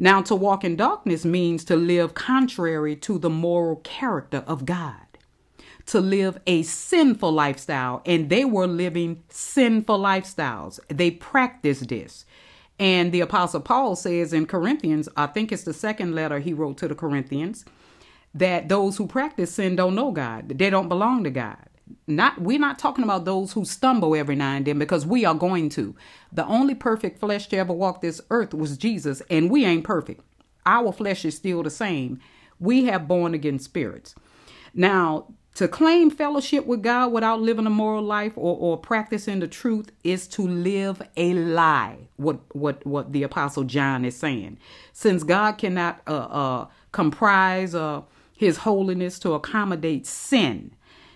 Now, 0.01 0.21
to 0.23 0.33
walk 0.33 0.63
in 0.63 0.77
darkness 0.77 1.25
means 1.25 1.63
to 1.65 1.75
live 1.75 2.13
contrary 2.13 2.95
to 2.95 3.19
the 3.19 3.29
moral 3.29 3.75
character 3.77 4.43
of 4.47 4.65
God 4.65 4.95
to 5.89 5.99
live 5.99 6.39
a 6.45 6.61
sinful 6.61 7.31
lifestyle, 7.31 8.03
and 8.05 8.29
they 8.29 8.45
were 8.45 8.67
living 8.67 9.23
sinful 9.29 9.97
lifestyles. 9.99 10.79
They 10.87 11.09
practiced 11.09 11.89
this. 11.89 12.25
And 12.77 13.11
the 13.11 13.21
Apostle 13.21 13.61
Paul 13.61 13.95
says 13.95 14.31
in 14.31 14.45
Corinthians, 14.45 15.09
I 15.17 15.25
think 15.25 15.51
it's 15.51 15.63
the 15.63 15.73
second 15.73 16.13
letter 16.13 16.37
he 16.37 16.53
wrote 16.53 16.77
to 16.77 16.87
the 16.87 16.93
Corinthians, 16.93 17.65
that 18.35 18.69
those 18.69 18.97
who 18.97 19.07
practice 19.07 19.55
sin 19.55 19.75
don't 19.75 19.95
know 19.95 20.11
God. 20.11 20.49
They 20.59 20.69
don't 20.69 20.89
belong 20.89 21.23
to 21.23 21.31
God. 21.31 21.68
Not 22.07 22.41
we're 22.41 22.59
not 22.59 22.79
talking 22.79 23.03
about 23.03 23.25
those 23.25 23.53
who 23.53 23.65
stumble 23.65 24.15
every 24.15 24.35
now 24.35 24.53
and 24.53 24.65
then 24.65 24.79
because 24.79 25.05
we 25.05 25.25
are 25.25 25.35
going 25.35 25.69
to. 25.69 25.95
The 26.31 26.45
only 26.45 26.75
perfect 26.75 27.19
flesh 27.19 27.47
to 27.47 27.57
ever 27.57 27.73
walk 27.73 28.01
this 28.01 28.21
earth 28.29 28.53
was 28.53 28.77
Jesus, 28.77 29.21
and 29.29 29.49
we 29.49 29.65
ain't 29.65 29.83
perfect. 29.83 30.21
Our 30.65 30.91
flesh 30.91 31.25
is 31.25 31.35
still 31.35 31.63
the 31.63 31.69
same. 31.69 32.19
We 32.59 32.85
have 32.85 33.07
born 33.07 33.33
again 33.33 33.59
spirits. 33.59 34.15
Now, 34.73 35.27
to 35.55 35.67
claim 35.67 36.09
fellowship 36.09 36.65
with 36.65 36.83
God 36.83 37.11
without 37.11 37.41
living 37.41 37.65
a 37.65 37.69
moral 37.69 38.03
life 38.03 38.33
or, 38.37 38.55
or 38.57 38.77
practicing 38.77 39.39
the 39.39 39.47
truth 39.47 39.91
is 40.03 40.27
to 40.29 40.47
live 40.47 41.01
a 41.17 41.33
lie. 41.33 42.07
What 42.17 42.39
what 42.55 42.85
what 42.85 43.11
the 43.11 43.23
apostle 43.23 43.63
John 43.63 44.05
is 44.05 44.15
saying, 44.15 44.57
since 44.93 45.23
God 45.23 45.57
cannot 45.57 46.01
uh, 46.07 46.13
uh, 46.15 46.67
comprise 46.91 47.75
uh, 47.75 48.03
His 48.33 48.57
holiness 48.57 49.19
to 49.19 49.33
accommodate 49.33 50.05
sin, 50.07 50.71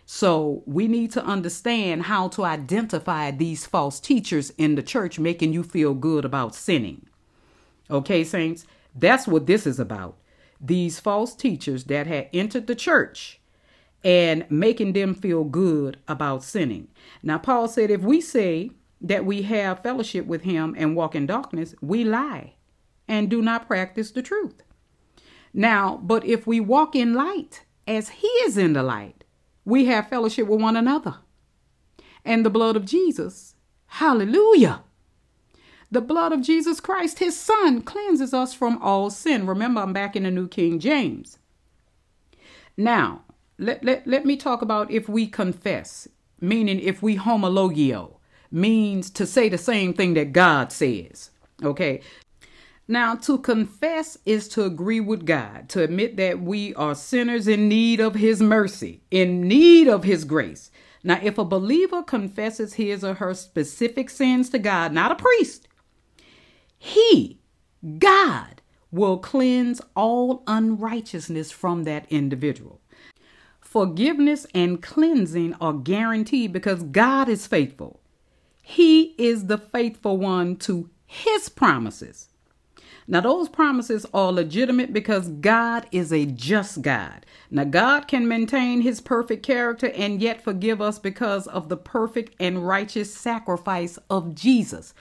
so 0.05 0.63
we 0.65 0.87
need 0.87 1.11
to 1.11 1.23
understand 1.23 2.03
how 2.03 2.27
to 2.29 2.43
identify 2.43 3.31
these 3.31 3.65
false 3.65 3.99
teachers 3.99 4.51
in 4.57 4.75
the 4.75 4.83
church, 4.83 5.19
making 5.19 5.53
you 5.53 5.63
feel 5.63 5.93
good 5.93 6.25
about 6.25 6.55
sinning. 6.55 7.05
Okay, 7.89 8.23
saints, 8.23 8.65
that's 8.95 9.27
what 9.27 9.45
this 9.45 9.65
is 9.65 9.79
about. 9.79 10.17
These 10.59 10.99
false 10.99 11.35
teachers 11.35 11.85
that 11.85 12.07
had 12.07 12.29
entered 12.33 12.67
the 12.67 12.75
church 12.75 13.39
and 14.03 14.45
making 14.49 14.93
them 14.93 15.15
feel 15.15 15.43
good 15.43 15.97
about 16.07 16.43
sinning. 16.43 16.89
Now, 17.21 17.37
Paul 17.37 17.67
said, 17.67 17.89
if 17.89 18.01
we 18.01 18.19
say 18.19 18.71
that 19.01 19.25
we 19.25 19.43
have 19.43 19.83
fellowship 19.83 20.25
with 20.25 20.43
him 20.43 20.75
and 20.77 20.95
walk 20.95 21.15
in 21.15 21.25
darkness, 21.25 21.75
we 21.81 22.03
lie 22.03 22.53
and 23.07 23.29
do 23.29 23.41
not 23.41 23.67
practice 23.67 24.11
the 24.11 24.21
truth. 24.21 24.63
Now, 25.53 25.99
but 26.01 26.25
if 26.25 26.47
we 26.47 26.59
walk 26.59 26.95
in 26.95 27.13
light 27.13 27.63
as 27.87 28.09
he 28.09 28.27
is 28.27 28.57
in 28.57 28.73
the 28.73 28.83
light, 28.83 29.22
we 29.65 29.85
have 29.85 30.09
fellowship 30.09 30.47
with 30.47 30.61
one 30.61 30.75
another. 30.75 31.17
And 32.25 32.45
the 32.45 32.49
blood 32.49 32.75
of 32.75 32.85
Jesus, 32.85 33.55
hallelujah. 33.87 34.83
The 35.91 36.01
blood 36.01 36.31
of 36.33 36.41
Jesus 36.41 36.79
Christ, 36.79 37.19
his 37.19 37.39
son, 37.39 37.81
cleanses 37.81 38.33
us 38.33 38.53
from 38.53 38.81
all 38.81 39.09
sin. 39.09 39.45
Remember, 39.45 39.81
I'm 39.81 39.93
back 39.93 40.15
in 40.15 40.23
the 40.23 40.31
New 40.31 40.47
King 40.47 40.79
James. 40.79 41.37
Now, 42.75 43.21
let, 43.59 43.83
let, 43.83 44.07
let 44.07 44.25
me 44.25 44.35
talk 44.35 44.61
about 44.61 44.89
if 44.89 45.07
we 45.07 45.27
confess, 45.27 46.07
meaning 46.41 46.79
if 46.79 47.03
we 47.03 47.17
homologeo, 47.17 48.15
means 48.51 49.09
to 49.11 49.25
say 49.25 49.49
the 49.49 49.57
same 49.57 49.93
thing 49.93 50.15
that 50.15 50.31
God 50.31 50.71
says. 50.71 51.29
Okay. 51.61 52.01
Now, 52.87 53.15
to 53.15 53.37
confess 53.37 54.17
is 54.25 54.47
to 54.49 54.65
agree 54.65 54.99
with 54.99 55.25
God, 55.25 55.69
to 55.69 55.83
admit 55.83 56.17
that 56.17 56.41
we 56.41 56.75
are 56.75 56.95
sinners 56.95 57.47
in 57.47 57.69
need 57.69 58.01
of 58.01 58.15
His 58.15 58.41
mercy, 58.41 59.01
in 59.09 59.47
need 59.47 59.87
of 59.87 60.03
His 60.03 60.25
grace. 60.25 60.69
Now, 61.03 61.19
if 61.21 61.37
a 61.37 61.45
believer 61.45 62.01
confesses 62.01 62.75
his 62.75 63.03
or 63.03 63.15
her 63.15 63.33
specific 63.33 64.09
sins 64.09 64.49
to 64.51 64.59
God, 64.59 64.93
not 64.93 65.11
a 65.11 65.15
priest, 65.15 65.67
He, 66.77 67.41
God, 67.97 68.61
will 68.91 69.17
cleanse 69.17 69.81
all 69.95 70.43
unrighteousness 70.47 71.51
from 71.51 71.83
that 71.83 72.05
individual. 72.09 72.79
Forgiveness 73.59 74.45
and 74.53 74.81
cleansing 74.81 75.55
are 75.59 75.73
guaranteed 75.73 76.53
because 76.53 76.83
God 76.83 77.27
is 77.27 77.47
faithful. 77.47 77.99
He 78.61 79.15
is 79.17 79.47
the 79.47 79.57
faithful 79.57 80.17
one 80.17 80.57
to 80.57 80.89
his 81.05 81.49
promises. 81.49 82.29
Now, 83.07 83.21
those 83.21 83.49
promises 83.49 84.05
are 84.13 84.31
legitimate 84.31 84.93
because 84.93 85.27
God 85.27 85.87
is 85.91 86.13
a 86.13 86.25
just 86.25 86.81
God. 86.81 87.25
Now, 87.51 87.65
God 87.65 88.07
can 88.07 88.27
maintain 88.27 88.81
his 88.81 89.01
perfect 89.01 89.45
character 89.45 89.91
and 89.95 90.21
yet 90.21 90.43
forgive 90.43 90.81
us 90.81 90.99
because 90.99 91.47
of 91.47 91.69
the 91.69 91.77
perfect 91.77 92.35
and 92.39 92.65
righteous 92.65 93.13
sacrifice 93.13 93.99
of 94.09 94.35
Jesus. 94.35 94.93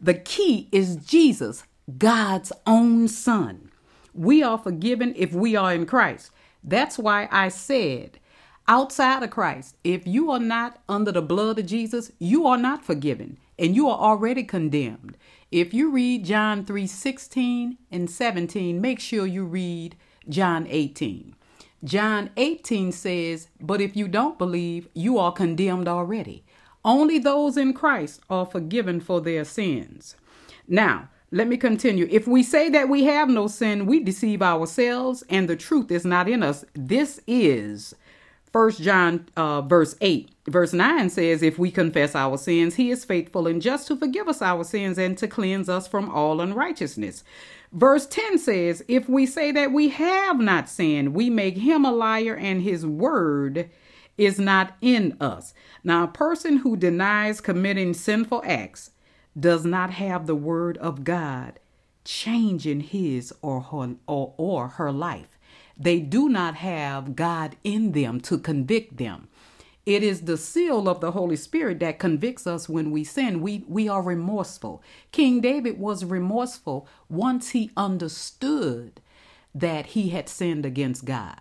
The 0.00 0.14
key 0.14 0.68
is 0.72 0.96
Jesus, 0.96 1.64
God's 1.98 2.52
own 2.66 3.08
Son. 3.08 3.70
We 4.12 4.42
are 4.42 4.58
forgiven 4.58 5.14
if 5.16 5.32
we 5.32 5.56
are 5.56 5.72
in 5.72 5.86
Christ. 5.86 6.30
That's 6.62 6.98
why 6.98 7.28
I 7.30 7.48
said, 7.48 8.18
outside 8.66 9.22
of 9.22 9.30
Christ, 9.30 9.76
if 9.84 10.06
you 10.06 10.30
are 10.30 10.40
not 10.40 10.80
under 10.88 11.12
the 11.12 11.22
blood 11.22 11.58
of 11.58 11.66
Jesus, 11.66 12.10
you 12.18 12.46
are 12.46 12.56
not 12.56 12.84
forgiven 12.84 13.38
and 13.58 13.76
you 13.76 13.88
are 13.88 13.98
already 13.98 14.42
condemned. 14.42 15.16
If 15.54 15.72
you 15.72 15.92
read 15.92 16.24
John 16.24 16.64
3 16.64 16.84
16 16.84 17.78
and 17.92 18.10
17, 18.10 18.80
make 18.80 18.98
sure 18.98 19.24
you 19.24 19.44
read 19.44 19.94
John 20.28 20.66
18. 20.68 21.36
John 21.84 22.30
18 22.36 22.90
says, 22.90 23.46
But 23.60 23.80
if 23.80 23.94
you 23.94 24.08
don't 24.08 24.36
believe, 24.36 24.88
you 24.94 25.16
are 25.16 25.30
condemned 25.30 25.86
already. 25.86 26.44
Only 26.84 27.20
those 27.20 27.56
in 27.56 27.72
Christ 27.72 28.20
are 28.28 28.44
forgiven 28.44 28.98
for 28.98 29.20
their 29.20 29.44
sins. 29.44 30.16
Now, 30.66 31.08
let 31.30 31.46
me 31.46 31.56
continue. 31.56 32.08
If 32.10 32.26
we 32.26 32.42
say 32.42 32.68
that 32.70 32.88
we 32.88 33.04
have 33.04 33.28
no 33.28 33.46
sin, 33.46 33.86
we 33.86 34.00
deceive 34.00 34.42
ourselves 34.42 35.22
and 35.30 35.48
the 35.48 35.54
truth 35.54 35.92
is 35.92 36.04
not 36.04 36.28
in 36.28 36.42
us. 36.42 36.64
This 36.74 37.20
is 37.28 37.94
First 38.54 38.82
John 38.82 39.26
uh, 39.36 39.62
verse 39.62 39.96
8. 40.00 40.30
Verse 40.46 40.72
9 40.72 41.10
says, 41.10 41.42
If 41.42 41.58
we 41.58 41.72
confess 41.72 42.14
our 42.14 42.38
sins, 42.38 42.76
he 42.76 42.92
is 42.92 43.04
faithful 43.04 43.48
and 43.48 43.60
just 43.60 43.88
to 43.88 43.96
forgive 43.96 44.28
us 44.28 44.40
our 44.40 44.62
sins 44.62 44.96
and 44.96 45.18
to 45.18 45.26
cleanse 45.26 45.68
us 45.68 45.88
from 45.88 46.08
all 46.08 46.40
unrighteousness. 46.40 47.24
Verse 47.72 48.06
10 48.06 48.38
says, 48.38 48.84
If 48.86 49.08
we 49.08 49.26
say 49.26 49.50
that 49.50 49.72
we 49.72 49.88
have 49.88 50.38
not 50.38 50.68
sinned, 50.68 51.14
we 51.14 51.30
make 51.30 51.56
him 51.56 51.84
a 51.84 51.90
liar 51.90 52.36
and 52.36 52.62
his 52.62 52.86
word 52.86 53.70
is 54.16 54.38
not 54.38 54.76
in 54.80 55.16
us. 55.20 55.52
Now, 55.82 56.04
a 56.04 56.08
person 56.08 56.58
who 56.58 56.76
denies 56.76 57.40
committing 57.40 57.92
sinful 57.92 58.44
acts 58.46 58.92
does 59.36 59.64
not 59.64 59.90
have 59.90 60.28
the 60.28 60.36
word 60.36 60.78
of 60.78 61.02
God 61.02 61.58
changing 62.04 62.82
his 62.82 63.34
or 63.42 63.60
her, 63.62 63.96
or, 64.06 64.34
or 64.36 64.68
her 64.68 64.92
life. 64.92 65.33
They 65.76 66.00
do 66.00 66.28
not 66.28 66.56
have 66.56 67.16
God 67.16 67.56
in 67.64 67.92
them 67.92 68.20
to 68.22 68.38
convict 68.38 68.96
them. 68.96 69.28
It 69.86 70.02
is 70.02 70.22
the 70.22 70.38
seal 70.38 70.88
of 70.88 71.00
the 71.00 71.12
Holy 71.12 71.36
Spirit 71.36 71.80
that 71.80 71.98
convicts 71.98 72.46
us 72.46 72.68
when 72.68 72.90
we 72.90 73.04
sin. 73.04 73.42
We, 73.42 73.64
we 73.68 73.86
are 73.88 74.02
remorseful. 74.02 74.82
King 75.12 75.40
David 75.40 75.78
was 75.78 76.04
remorseful 76.04 76.88
once 77.10 77.50
he 77.50 77.70
understood 77.76 79.00
that 79.54 79.86
he 79.86 80.08
had 80.08 80.28
sinned 80.28 80.64
against 80.64 81.04
God. 81.04 81.40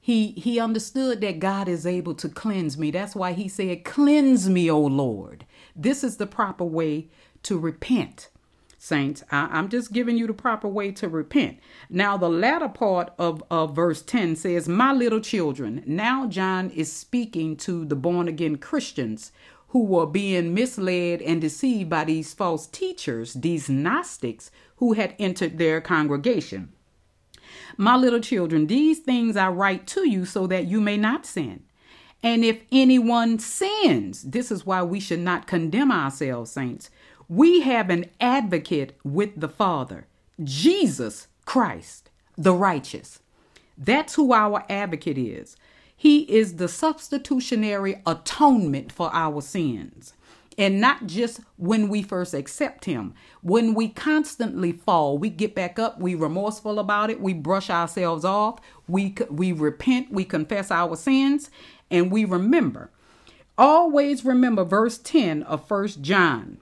He, 0.00 0.28
he 0.32 0.58
understood 0.58 1.20
that 1.20 1.38
God 1.38 1.68
is 1.68 1.84
able 1.84 2.14
to 2.14 2.30
cleanse 2.30 2.78
me. 2.78 2.90
That's 2.90 3.14
why 3.14 3.34
he 3.34 3.46
said, 3.46 3.84
Cleanse 3.84 4.48
me, 4.48 4.70
O 4.70 4.80
Lord. 4.80 5.44
This 5.76 6.02
is 6.02 6.16
the 6.16 6.26
proper 6.26 6.64
way 6.64 7.08
to 7.42 7.58
repent, 7.58 8.30
saints. 8.78 9.22
I, 9.30 9.58
am 9.58 9.68
just 9.68 9.92
giving 9.92 10.16
you 10.16 10.26
the 10.26 10.32
proper 10.32 10.68
way 10.68 10.92
to 10.92 11.08
repent. 11.08 11.58
Now, 11.90 12.16
the 12.16 12.30
latter 12.30 12.68
part 12.68 13.12
of, 13.18 13.42
of 13.50 13.74
verse 13.74 14.00
10 14.02 14.36
says, 14.36 14.68
My 14.68 14.92
little 14.92 15.20
children. 15.20 15.82
Now, 15.84 16.26
John 16.26 16.70
is 16.70 16.92
speaking 16.92 17.56
to 17.58 17.84
the 17.84 17.96
born 17.96 18.28
again 18.28 18.56
Christians 18.56 19.32
who 19.68 19.84
were 19.84 20.06
being 20.06 20.54
misled 20.54 21.20
and 21.20 21.40
deceived 21.40 21.90
by 21.90 22.04
these 22.04 22.32
false 22.32 22.66
teachers, 22.66 23.34
these 23.34 23.68
Gnostics 23.68 24.50
who 24.76 24.94
had 24.94 25.14
entered 25.18 25.58
their 25.58 25.80
congregation. 25.80 26.72
My 27.76 27.96
little 27.96 28.20
children, 28.20 28.66
these 28.66 29.00
things 29.00 29.36
I 29.36 29.48
write 29.48 29.86
to 29.88 30.08
you 30.08 30.24
so 30.24 30.46
that 30.46 30.66
you 30.66 30.80
may 30.80 30.96
not 30.96 31.26
sin. 31.26 31.64
And 32.22 32.44
if 32.44 32.60
anyone 32.72 33.38
sins, 33.38 34.22
this 34.22 34.50
is 34.50 34.66
why 34.66 34.82
we 34.82 34.98
should 34.98 35.20
not 35.20 35.46
condemn 35.46 35.92
ourselves, 35.92 36.50
saints. 36.50 36.90
We 37.28 37.60
have 37.60 37.90
an 37.90 38.06
advocate 38.22 38.96
with 39.04 39.38
the 39.38 39.50
Father, 39.50 40.06
Jesus 40.42 41.28
Christ, 41.44 42.08
the 42.38 42.54
righteous. 42.54 43.20
That's 43.76 44.14
who 44.14 44.32
our 44.32 44.64
advocate 44.70 45.18
is. 45.18 45.54
He 45.94 46.20
is 46.22 46.56
the 46.56 46.68
substitutionary 46.68 48.00
atonement 48.06 48.92
for 48.92 49.10
our 49.12 49.42
sins. 49.42 50.14
And 50.56 50.80
not 50.80 51.06
just 51.06 51.40
when 51.56 51.90
we 51.90 52.02
first 52.02 52.32
accept 52.32 52.86
Him. 52.86 53.12
When 53.42 53.74
we 53.74 53.88
constantly 53.90 54.72
fall, 54.72 55.18
we 55.18 55.28
get 55.28 55.54
back 55.54 55.78
up, 55.78 56.00
we 56.00 56.14
remorseful 56.14 56.78
about 56.78 57.10
it, 57.10 57.20
we 57.20 57.34
brush 57.34 57.68
ourselves 57.68 58.24
off, 58.24 58.58
we, 58.88 59.14
we 59.30 59.52
repent, 59.52 60.10
we 60.10 60.24
confess 60.24 60.70
our 60.70 60.96
sins, 60.96 61.50
and 61.90 62.10
we 62.10 62.24
remember. 62.24 62.90
Always 63.58 64.24
remember 64.24 64.64
verse 64.64 64.96
10 64.96 65.42
of 65.42 65.68
First 65.68 66.00
John. 66.00 66.58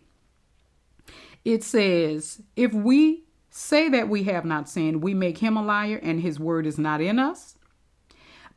It 1.46 1.62
says, 1.62 2.42
If 2.56 2.74
we 2.74 3.22
say 3.50 3.88
that 3.90 4.08
we 4.08 4.24
have 4.24 4.44
not 4.44 4.68
sinned, 4.68 5.00
we 5.00 5.14
make 5.14 5.38
him 5.38 5.56
a 5.56 5.62
liar, 5.62 6.00
and 6.02 6.20
his 6.20 6.40
word 6.40 6.66
is 6.66 6.76
not 6.76 7.00
in 7.00 7.20
us. 7.20 7.56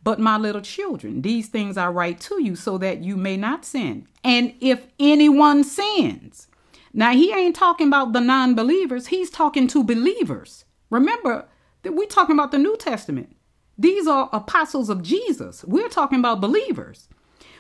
But 0.04 0.20
my 0.20 0.38
little 0.38 0.62
children, 0.62 1.22
these 1.22 1.50
things 1.50 1.78
I 1.78 1.88
write 1.90 2.20
to 2.22 2.42
you 2.42 2.56
so 2.56 2.80
that 2.80 3.04
you 3.04 3.16
may 3.16 3.38
not 3.38 3.64
sin. 3.64 4.08
And 4.24 4.56
if 4.60 4.88
anyone 5.00 5.64
sins, 5.64 6.48
Now, 6.92 7.12
he 7.12 7.32
ain't 7.32 7.56
talking 7.56 7.86
about 7.86 8.14
the 8.14 8.22
non 8.22 8.56
believers, 8.56 9.08
he's 9.08 9.30
talking 9.30 9.68
to 9.68 9.84
believers. 9.84 10.66
Remember 10.90 11.48
that 11.84 11.94
we're 11.94 12.08
talking 12.08 12.36
about 12.36 12.52
the 12.52 12.58
New 12.58 12.76
Testament. 12.76 13.36
These 13.78 14.08
are 14.08 14.32
apostles 14.34 14.90
of 14.90 15.04
Jesus. 15.04 15.64
We're 15.64 15.90
talking 15.90 16.18
about 16.18 16.42
believers. 16.42 17.08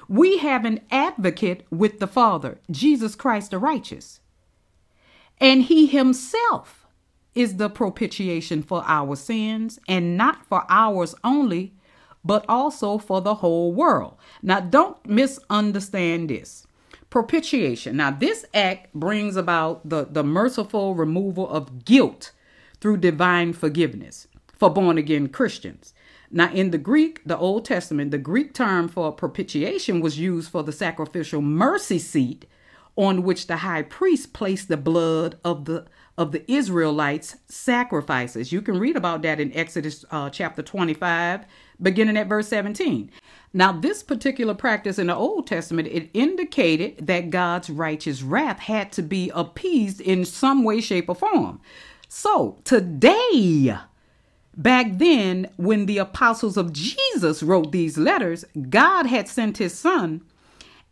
We 0.07 0.39
have 0.39 0.65
an 0.65 0.79
advocate 0.89 1.67
with 1.69 1.99
the 1.99 2.07
Father, 2.07 2.59
Jesus 2.71 3.13
Christ 3.13 3.51
the 3.51 3.59
righteous. 3.59 4.21
And 5.39 5.63
he 5.63 5.87
himself 5.87 6.87
is 7.35 7.57
the 7.57 7.69
propitiation 7.69 8.61
for 8.63 8.83
our 8.85 9.15
sins, 9.15 9.79
and 9.87 10.17
not 10.17 10.45
for 10.45 10.65
ours 10.69 11.15
only, 11.23 11.73
but 12.23 12.43
also 12.49 12.97
for 12.97 13.21
the 13.21 13.35
whole 13.35 13.71
world. 13.71 14.15
Now, 14.41 14.59
don't 14.59 15.03
misunderstand 15.05 16.29
this. 16.29 16.67
Propitiation. 17.09 17.97
Now, 17.97 18.11
this 18.11 18.45
act 18.53 18.93
brings 18.93 19.35
about 19.35 19.87
the, 19.87 20.05
the 20.05 20.23
merciful 20.23 20.95
removal 20.95 21.49
of 21.49 21.85
guilt 21.85 22.31
through 22.81 22.97
divine 22.97 23.53
forgiveness 23.53 24.27
for 24.53 24.69
born 24.69 24.97
again 24.97 25.29
Christians. 25.29 25.93
Now, 26.29 26.51
in 26.51 26.71
the 26.71 26.77
Greek, 26.77 27.21
the 27.25 27.37
Old 27.37 27.65
Testament, 27.65 28.11
the 28.11 28.17
Greek 28.19 28.53
term 28.53 28.87
for 28.87 29.11
propitiation 29.11 30.01
was 30.01 30.19
used 30.19 30.51
for 30.51 30.61
the 30.61 30.71
sacrificial 30.71 31.41
mercy 31.41 31.97
seat 31.97 32.45
on 32.99 33.23
which 33.23 33.47
the 33.47 33.55
high 33.55 33.81
priest 33.81 34.33
placed 34.33 34.67
the 34.67 34.75
blood 34.75 35.39
of 35.45 35.63
the 35.63 35.85
of 36.17 36.33
the 36.33 36.51
Israelites' 36.51 37.37
sacrifices. 37.47 38.51
You 38.51 38.61
can 38.61 38.77
read 38.77 38.97
about 38.97 39.21
that 39.21 39.39
in 39.39 39.55
Exodus 39.55 40.03
uh, 40.11 40.29
chapter 40.29 40.61
25, 40.61 41.45
beginning 41.81 42.17
at 42.17 42.27
verse 42.27 42.49
17. 42.49 43.09
Now, 43.53 43.71
this 43.71 44.03
particular 44.03 44.53
practice 44.53 44.99
in 44.99 45.07
the 45.07 45.15
Old 45.15 45.47
Testament, 45.47 45.87
it 45.87 46.09
indicated 46.13 47.07
that 47.07 47.29
God's 47.29 47.69
righteous 47.69 48.21
wrath 48.21 48.59
had 48.59 48.91
to 48.91 49.01
be 49.01 49.31
appeased 49.33 50.01
in 50.01 50.25
some 50.25 50.65
way, 50.65 50.81
shape, 50.81 51.07
or 51.07 51.15
form. 51.15 51.61
So, 52.09 52.57
today, 52.65 53.77
back 54.57 54.87
then, 54.97 55.49
when 55.55 55.85
the 55.85 55.99
apostles 55.99 56.57
of 56.57 56.73
Jesus 56.73 57.41
wrote 57.41 57.71
these 57.71 57.97
letters, 57.97 58.43
God 58.69 59.05
had 59.05 59.29
sent 59.29 59.57
his 59.57 59.73
son, 59.73 60.21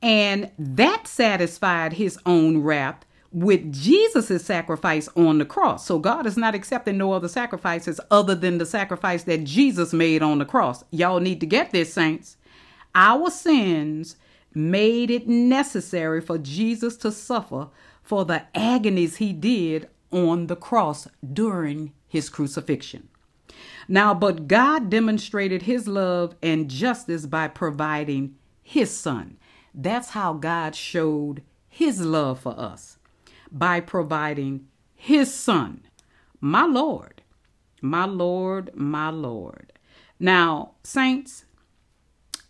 and 0.01 0.51
that 0.57 1.07
satisfied 1.07 1.93
his 1.93 2.19
own 2.25 2.59
wrath 2.59 3.05
with 3.31 3.71
Jesus' 3.71 4.45
sacrifice 4.45 5.09
on 5.15 5.37
the 5.37 5.45
cross. 5.45 5.85
So 5.85 5.99
God 5.99 6.25
is 6.25 6.37
not 6.37 6.55
accepting 6.55 6.97
no 6.97 7.13
other 7.13 7.27
sacrifices 7.27 7.99
other 8.09 8.35
than 8.35 8.57
the 8.57 8.65
sacrifice 8.65 9.23
that 9.23 9.43
Jesus 9.43 9.93
made 9.93 10.21
on 10.21 10.39
the 10.39 10.45
cross. 10.45 10.83
Y'all 10.91 11.19
need 11.19 11.39
to 11.41 11.45
get 11.45 11.71
this, 11.71 11.93
saints. 11.93 12.37
Our 12.95 13.29
sins 13.29 14.15
made 14.53 15.11
it 15.11 15.27
necessary 15.27 16.21
for 16.21 16.37
Jesus 16.37 16.97
to 16.97 17.11
suffer 17.11 17.67
for 18.01 18.25
the 18.25 18.43
agonies 18.55 19.17
he 19.17 19.33
did 19.33 19.89
on 20.11 20.47
the 20.47 20.55
cross 20.55 21.07
during 21.33 21.91
his 22.07 22.29
crucifixion. 22.29 23.09
Now, 23.87 24.13
but 24.13 24.47
God 24.47 24.89
demonstrated 24.89 25.63
his 25.63 25.87
love 25.87 26.35
and 26.41 26.69
justice 26.69 27.25
by 27.25 27.49
providing 27.49 28.35
his 28.63 28.89
son. 28.91 29.37
That's 29.79 30.09
how 30.09 30.33
God 30.33 30.75
showed 30.75 31.43
his 31.69 32.01
love 32.01 32.39
for 32.39 32.59
us 32.59 32.97
by 33.51 33.79
providing 33.79 34.67
his 34.95 35.31
son, 35.31 35.83
my 36.41 36.65
Lord, 36.65 37.21
my 37.79 38.05
Lord, 38.05 38.71
my 38.73 39.11
Lord. 39.11 39.71
Now, 40.19 40.71
saints, 40.83 41.45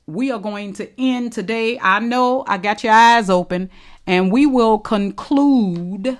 we 0.05 0.31
are 0.31 0.39
going 0.39 0.71
to 0.75 0.89
end 0.97 1.33
today. 1.33 1.77
I 1.81 1.99
know 1.99 2.45
I 2.47 2.57
got 2.57 2.81
your 2.81 2.93
eyes 2.93 3.29
open, 3.29 3.69
and 4.05 4.31
we 4.31 4.45
will 4.45 4.79
conclude 4.79 6.17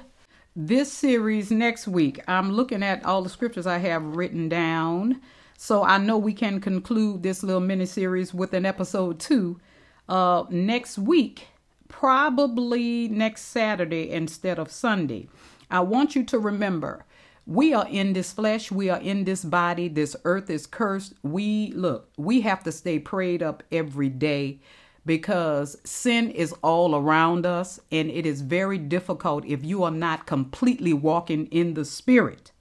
this 0.58 0.92
series 0.92 1.52
next 1.52 1.88
week. 1.88 2.20
I'm 2.28 2.52
looking 2.52 2.84
at 2.84 3.06
all 3.06 3.22
the 3.22 3.30
scriptures 3.30 3.66
I 3.66 3.78
have 3.78 4.18
written 4.18 4.50
down. 4.50 5.22
So 5.58 5.84
I 5.84 6.00
know 6.00 6.18
we 6.18 6.34
can 6.34 6.60
conclude 6.60 7.24
this 7.24 7.44
little 7.44 7.62
mini 7.62 7.86
series 7.86 8.34
with 8.34 8.54
an 8.54 8.66
episode 8.66 9.20
two 9.22 9.62
uh, 10.10 10.44
next 10.50 10.98
week 10.98 11.48
probably 11.88 13.08
next 13.08 13.46
Saturday 13.46 14.10
instead 14.12 14.60
of 14.60 14.72
Sunday. 14.72 15.28
I 15.70 15.82
want 15.82 16.16
you 16.16 16.24
to 16.26 16.40
remember 16.40 17.06
we 17.46 17.74
are 17.74 17.88
in 17.88 18.12
this 18.12 18.34
flesh, 18.34 18.72
we 18.72 18.90
are 18.90 19.00
in 19.00 19.24
this 19.24 19.46
body, 19.46 19.88
this 19.88 20.18
earth 20.26 20.50
is 20.50 20.68
cursed. 20.68 21.14
We 21.24 21.72
look, 21.72 22.10
we 22.18 22.42
have 22.42 22.62
to 22.64 22.74
stay 22.74 23.00
prayed 23.00 23.42
up 23.42 23.64
every 23.72 24.10
day 24.10 24.60
because 25.06 25.78
sin 25.86 26.30
is 26.30 26.54
all 26.62 26.94
around 26.94 27.46
us 27.46 27.80
and 27.90 28.10
it 28.12 28.26
is 28.26 28.42
very 28.42 28.78
difficult 28.78 29.46
if 29.46 29.64
you 29.64 29.84
are 29.84 29.92
not 29.92 30.26
completely 30.26 30.92
walking 30.92 31.46
in 31.48 31.74
the 31.74 31.86
spirit. 31.86 32.52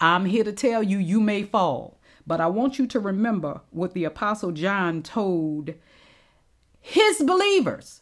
I'm 0.00 0.24
here 0.24 0.44
to 0.44 0.52
tell 0.52 0.82
you, 0.82 0.98
you 0.98 1.20
may 1.20 1.44
fall, 1.44 2.00
but 2.26 2.40
I 2.40 2.48
want 2.48 2.78
you 2.78 2.88
to 2.88 3.00
remember 3.00 3.60
what 3.70 3.94
the 3.94 4.04
Apostle 4.04 4.50
John 4.50 5.02
told 5.02 5.74
his 6.88 7.22
believers 7.22 8.00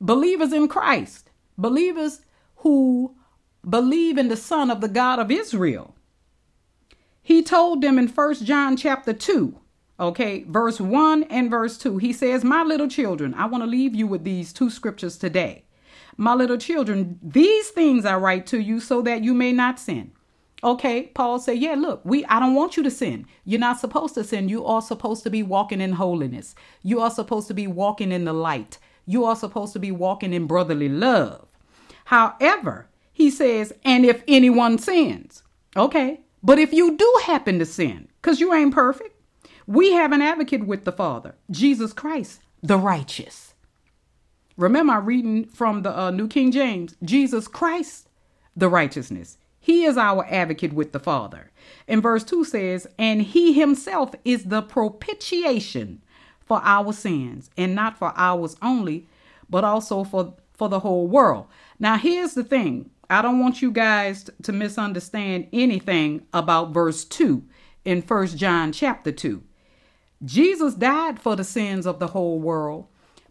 believers 0.00 0.52
in 0.52 0.66
Christ, 0.66 1.30
believers 1.56 2.22
who 2.56 3.14
believe 3.68 4.18
in 4.18 4.26
the 4.26 4.36
Son 4.36 4.68
of 4.68 4.80
the 4.80 4.88
God 4.88 5.20
of 5.20 5.30
Israel. 5.30 5.94
He 7.22 7.40
told 7.40 7.82
them 7.82 7.98
in 7.98 8.08
First 8.08 8.44
John 8.44 8.76
chapter 8.76 9.12
2, 9.12 9.56
okay, 10.00 10.42
verse 10.48 10.80
1 10.80 11.24
and 11.24 11.50
verse 11.50 11.78
2. 11.78 11.98
He 11.98 12.12
says, 12.12 12.42
My 12.42 12.64
little 12.64 12.88
children, 12.88 13.32
I 13.34 13.46
want 13.46 13.62
to 13.62 13.70
leave 13.70 13.94
you 13.94 14.08
with 14.08 14.24
these 14.24 14.52
two 14.52 14.70
scriptures 14.70 15.16
today. 15.16 15.64
My 16.16 16.34
little 16.34 16.58
children, 16.58 17.20
these 17.22 17.68
things 17.68 18.04
I 18.04 18.16
write 18.16 18.46
to 18.48 18.58
you 18.58 18.80
so 18.80 19.02
that 19.02 19.22
you 19.22 19.34
may 19.34 19.52
not 19.52 19.78
sin. 19.78 20.10
Okay, 20.62 21.04
Paul 21.14 21.38
said, 21.38 21.58
Yeah, 21.58 21.74
look, 21.74 22.02
we 22.04 22.24
I 22.26 22.38
don't 22.38 22.54
want 22.54 22.76
you 22.76 22.82
to 22.82 22.90
sin. 22.90 23.26
You're 23.44 23.60
not 23.60 23.80
supposed 23.80 24.14
to 24.14 24.24
sin. 24.24 24.48
You 24.48 24.64
are 24.66 24.82
supposed 24.82 25.22
to 25.24 25.30
be 25.30 25.42
walking 25.42 25.80
in 25.80 25.92
holiness. 25.92 26.54
You 26.82 27.00
are 27.00 27.10
supposed 27.10 27.48
to 27.48 27.54
be 27.54 27.66
walking 27.66 28.12
in 28.12 28.24
the 28.24 28.32
light. 28.32 28.78
You 29.06 29.24
are 29.24 29.36
supposed 29.36 29.72
to 29.72 29.78
be 29.78 29.90
walking 29.90 30.32
in 30.32 30.46
brotherly 30.46 30.88
love. 30.88 31.46
However, 32.06 32.88
he 33.12 33.30
says, 33.30 33.72
and 33.84 34.04
if 34.04 34.22
anyone 34.28 34.78
sins, 34.78 35.42
okay, 35.76 36.20
but 36.42 36.58
if 36.58 36.72
you 36.72 36.96
do 36.96 37.20
happen 37.24 37.58
to 37.58 37.66
sin, 37.66 38.08
because 38.20 38.40
you 38.40 38.52
ain't 38.52 38.74
perfect, 38.74 39.14
we 39.66 39.92
have 39.92 40.12
an 40.12 40.22
advocate 40.22 40.66
with 40.66 40.84
the 40.84 40.92
Father, 40.92 41.36
Jesus 41.50 41.92
Christ, 41.92 42.40
the 42.62 42.78
righteous. 42.78 43.54
Remember, 44.56 44.94
I'm 44.94 45.06
reading 45.06 45.44
from 45.46 45.82
the 45.82 45.96
uh, 45.98 46.10
New 46.10 46.28
King 46.28 46.50
James 46.50 46.96
Jesus 47.02 47.48
Christ, 47.48 48.08
the 48.56 48.68
righteousness. 48.68 49.38
He 49.60 49.84
is 49.84 49.98
our 49.98 50.26
advocate 50.26 50.72
with 50.72 50.92
the 50.92 50.98
Father. 50.98 51.50
And 51.86 52.02
verse 52.02 52.24
2 52.24 52.44
says, 52.44 52.86
And 52.98 53.22
he 53.22 53.52
himself 53.52 54.14
is 54.24 54.44
the 54.44 54.62
propitiation 54.62 56.02
for 56.40 56.60
our 56.64 56.92
sins, 56.92 57.50
and 57.56 57.74
not 57.74 57.98
for 57.98 58.12
ours 58.16 58.56
only, 58.62 59.06
but 59.48 59.62
also 59.62 60.02
for, 60.02 60.34
for 60.52 60.68
the 60.68 60.80
whole 60.80 61.06
world. 61.06 61.46
Now, 61.78 61.96
here's 61.96 62.34
the 62.34 62.42
thing 62.42 62.90
I 63.10 63.22
don't 63.22 63.40
want 63.40 63.60
you 63.60 63.70
guys 63.70 64.30
to 64.42 64.52
misunderstand 64.52 65.48
anything 65.52 66.26
about 66.32 66.72
verse 66.72 67.04
2 67.04 67.44
in 67.84 68.02
First 68.02 68.36
John 68.36 68.72
chapter 68.72 69.12
2. 69.12 69.42
Jesus 70.24 70.74
died 70.74 71.18
for 71.18 71.36
the 71.36 71.44
sins 71.44 71.86
of 71.86 71.98
the 71.98 72.08
whole 72.08 72.38
world. 72.38 72.86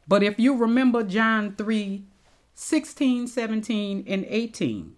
But 0.08 0.24
if 0.24 0.40
you 0.40 0.56
remember 0.56 1.04
John 1.04 1.56
3 1.56 2.04
16, 2.56 3.28
17, 3.28 4.04
and 4.06 4.26
18, 4.28 4.96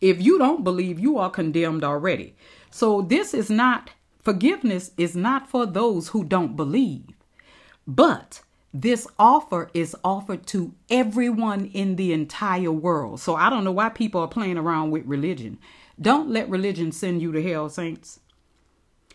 if 0.00 0.20
you 0.20 0.38
don't 0.38 0.64
believe, 0.64 0.98
you 0.98 1.18
are 1.18 1.30
condemned 1.30 1.84
already. 1.84 2.34
So 2.70 3.02
this 3.02 3.34
is 3.34 3.50
not 3.50 3.90
Forgiveness 4.28 4.90
is 4.98 5.16
not 5.16 5.48
for 5.48 5.64
those 5.64 6.08
who 6.08 6.22
don't 6.22 6.54
believe, 6.54 7.14
but 7.86 8.42
this 8.74 9.06
offer 9.18 9.70
is 9.72 9.96
offered 10.04 10.46
to 10.48 10.74
everyone 10.90 11.64
in 11.72 11.96
the 11.96 12.12
entire 12.12 12.70
world. 12.70 13.20
So 13.20 13.36
I 13.36 13.48
don't 13.48 13.64
know 13.64 13.72
why 13.72 13.88
people 13.88 14.20
are 14.20 14.28
playing 14.28 14.58
around 14.58 14.90
with 14.90 15.06
religion. 15.06 15.58
Don't 15.98 16.28
let 16.28 16.50
religion 16.50 16.92
send 16.92 17.22
you 17.22 17.32
to 17.32 17.42
hell, 17.42 17.70
saints. 17.70 18.20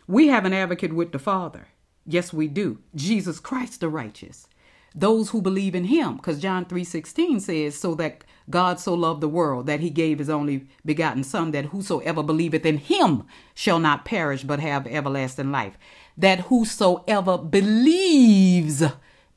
We 0.08 0.30
have 0.30 0.46
an 0.46 0.54
advocate 0.54 0.94
with 0.94 1.12
the 1.12 1.20
Father. 1.20 1.68
Yes, 2.08 2.34
we 2.34 2.48
do. 2.48 2.80
Jesus 2.96 3.40
Christ 3.40 3.82
the 3.82 3.90
righteous. 3.90 4.48
Those 4.96 5.30
who 5.30 5.44
believe 5.44 5.76
in 5.76 5.86
him, 5.86 6.16
because 6.16 6.42
John 6.42 6.66
3:16 6.66 7.40
says, 7.40 7.76
so 7.76 7.94
that 7.94 8.24
God 8.50 8.80
so 8.80 8.94
loved 8.94 9.22
the 9.22 9.30
world 9.30 9.66
that 9.68 9.80
he 9.80 9.90
gave 9.90 10.20
his 10.20 10.30
only 10.30 10.68
begotten 10.86 11.24
Son, 11.24 11.52
that 11.52 11.66
whosoever 11.66 12.22
believeth 12.22 12.66
in 12.66 12.78
him 12.78 13.24
shall 13.54 13.80
not 13.80 14.06
perish 14.06 14.44
but 14.44 14.60
have 14.60 14.86
everlasting 14.88 15.52
life. 15.52 15.78
That 16.18 16.42
whosoever 16.42 17.38
believes 17.38 18.84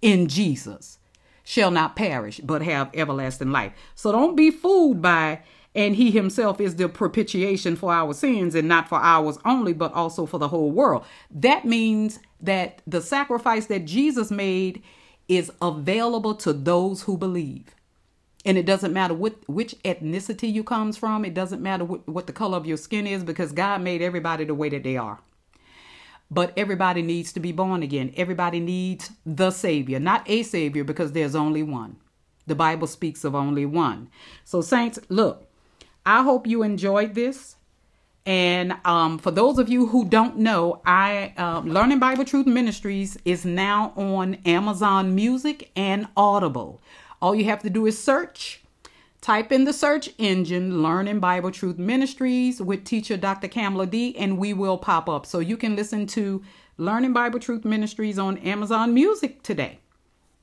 in 0.02 0.28
Jesus 0.28 0.98
shall 1.44 1.70
not 1.70 1.94
perish 1.94 2.40
but 2.42 2.62
have 2.62 2.90
everlasting 2.92 3.52
life. 3.52 3.72
So 3.94 4.10
don't 4.10 4.36
be 4.36 4.50
fooled 4.50 5.00
by, 5.00 5.40
and 5.74 5.94
he 5.94 6.10
himself 6.10 6.60
is 6.60 6.76
the 6.76 6.88
propitiation 6.88 7.76
for 7.76 7.92
our 7.92 8.12
sins 8.12 8.54
and 8.54 8.66
not 8.66 8.88
for 8.88 8.98
ours 8.98 9.38
only, 9.44 9.72
but 9.72 9.92
also 9.92 10.26
for 10.26 10.38
the 10.38 10.48
whole 10.48 10.72
world. 10.72 11.04
That 11.30 11.64
means 11.64 12.18
that 12.40 12.82
the 12.86 13.00
sacrifice 13.00 13.66
that 13.66 13.84
Jesus 13.84 14.30
made 14.30 14.82
is 15.28 15.52
available 15.62 16.34
to 16.34 16.52
those 16.52 17.02
who 17.02 17.16
believe. 17.16 17.75
And 18.46 18.56
it 18.56 18.64
doesn't 18.64 18.92
matter 18.92 19.12
what 19.12 19.34
which 19.48 19.74
ethnicity 19.84 20.50
you 20.50 20.62
comes 20.62 20.96
from. 20.96 21.24
It 21.24 21.34
doesn't 21.34 21.60
matter 21.60 21.84
what, 21.84 22.08
what 22.08 22.26
the 22.28 22.32
color 22.32 22.56
of 22.56 22.64
your 22.64 22.76
skin 22.76 23.06
is 23.06 23.24
because 23.24 23.50
God 23.50 23.82
made 23.82 24.00
everybody 24.00 24.44
the 24.44 24.54
way 24.54 24.68
that 24.68 24.84
they 24.84 24.96
are. 24.96 25.18
But 26.30 26.52
everybody 26.56 27.02
needs 27.02 27.32
to 27.32 27.40
be 27.40 27.52
born 27.52 27.82
again. 27.82 28.14
Everybody 28.16 28.60
needs 28.60 29.10
the 29.26 29.50
Savior, 29.50 29.98
not 29.98 30.22
a 30.30 30.44
Savior 30.44 30.84
because 30.84 31.12
there's 31.12 31.34
only 31.34 31.64
one. 31.64 31.96
The 32.46 32.54
Bible 32.54 32.86
speaks 32.86 33.24
of 33.24 33.34
only 33.34 33.66
one. 33.66 34.08
So, 34.44 34.60
Saints, 34.60 35.00
look, 35.08 35.48
I 36.04 36.22
hope 36.22 36.46
you 36.46 36.62
enjoyed 36.62 37.14
this. 37.14 37.56
And 38.24 38.76
um, 38.84 39.18
for 39.18 39.30
those 39.30 39.58
of 39.58 39.68
you 39.68 39.86
who 39.86 40.04
don't 40.04 40.38
know, 40.38 40.80
I 40.84 41.32
uh, 41.36 41.60
Learning 41.60 42.00
Bible 42.00 42.24
Truth 42.24 42.46
Ministries 42.46 43.16
is 43.24 43.44
now 43.44 43.92
on 43.96 44.34
Amazon 44.46 45.14
Music 45.14 45.70
and 45.76 46.08
Audible. 46.16 46.80
All 47.20 47.34
you 47.34 47.44
have 47.44 47.62
to 47.62 47.70
do 47.70 47.86
is 47.86 48.02
search. 48.02 48.62
Type 49.20 49.50
in 49.50 49.64
the 49.64 49.72
search 49.72 50.10
engine 50.18 50.82
Learning 50.82 51.18
Bible 51.18 51.50
Truth 51.50 51.78
Ministries 51.78 52.60
with 52.60 52.84
teacher 52.84 53.16
Dr. 53.16 53.48
Kamala 53.48 53.86
D, 53.86 54.16
and 54.16 54.38
we 54.38 54.52
will 54.52 54.78
pop 54.78 55.08
up. 55.08 55.26
So 55.26 55.40
you 55.40 55.56
can 55.56 55.74
listen 55.74 56.06
to 56.08 56.42
Learning 56.78 57.12
Bible 57.12 57.40
Truth 57.40 57.64
Ministries 57.64 58.18
on 58.18 58.38
Amazon 58.38 58.94
Music 58.94 59.42
today. 59.42 59.80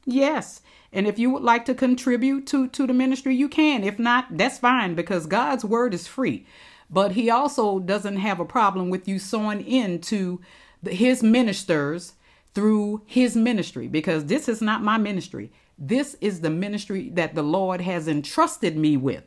Yes. 0.05 0.61
And 0.91 1.07
if 1.07 1.17
you 1.17 1.29
would 1.29 1.43
like 1.43 1.65
to 1.65 1.73
contribute 1.73 2.45
to, 2.47 2.67
to 2.69 2.85
the 2.87 2.93
ministry, 2.93 3.35
you 3.35 3.47
can. 3.47 3.83
If 3.83 3.99
not, 3.99 4.37
that's 4.37 4.57
fine 4.57 4.95
because 4.95 5.27
God's 5.27 5.63
word 5.63 5.93
is 5.93 6.07
free. 6.07 6.45
But 6.89 7.13
He 7.13 7.29
also 7.29 7.79
doesn't 7.79 8.17
have 8.17 8.39
a 8.39 8.45
problem 8.45 8.89
with 8.89 9.07
you 9.07 9.17
sowing 9.17 9.65
into 9.65 10.41
the, 10.81 10.91
His 10.91 11.23
ministers 11.23 12.13
through 12.53 13.01
His 13.05 13.35
ministry 13.35 13.87
because 13.87 14.25
this 14.25 14.49
is 14.49 14.61
not 14.61 14.83
my 14.83 14.97
ministry. 14.97 15.51
This 15.77 16.15
is 16.21 16.41
the 16.41 16.49
ministry 16.49 17.09
that 17.09 17.35
the 17.35 17.43
Lord 17.43 17.81
has 17.81 18.07
entrusted 18.07 18.77
me 18.77 18.97
with. 18.97 19.23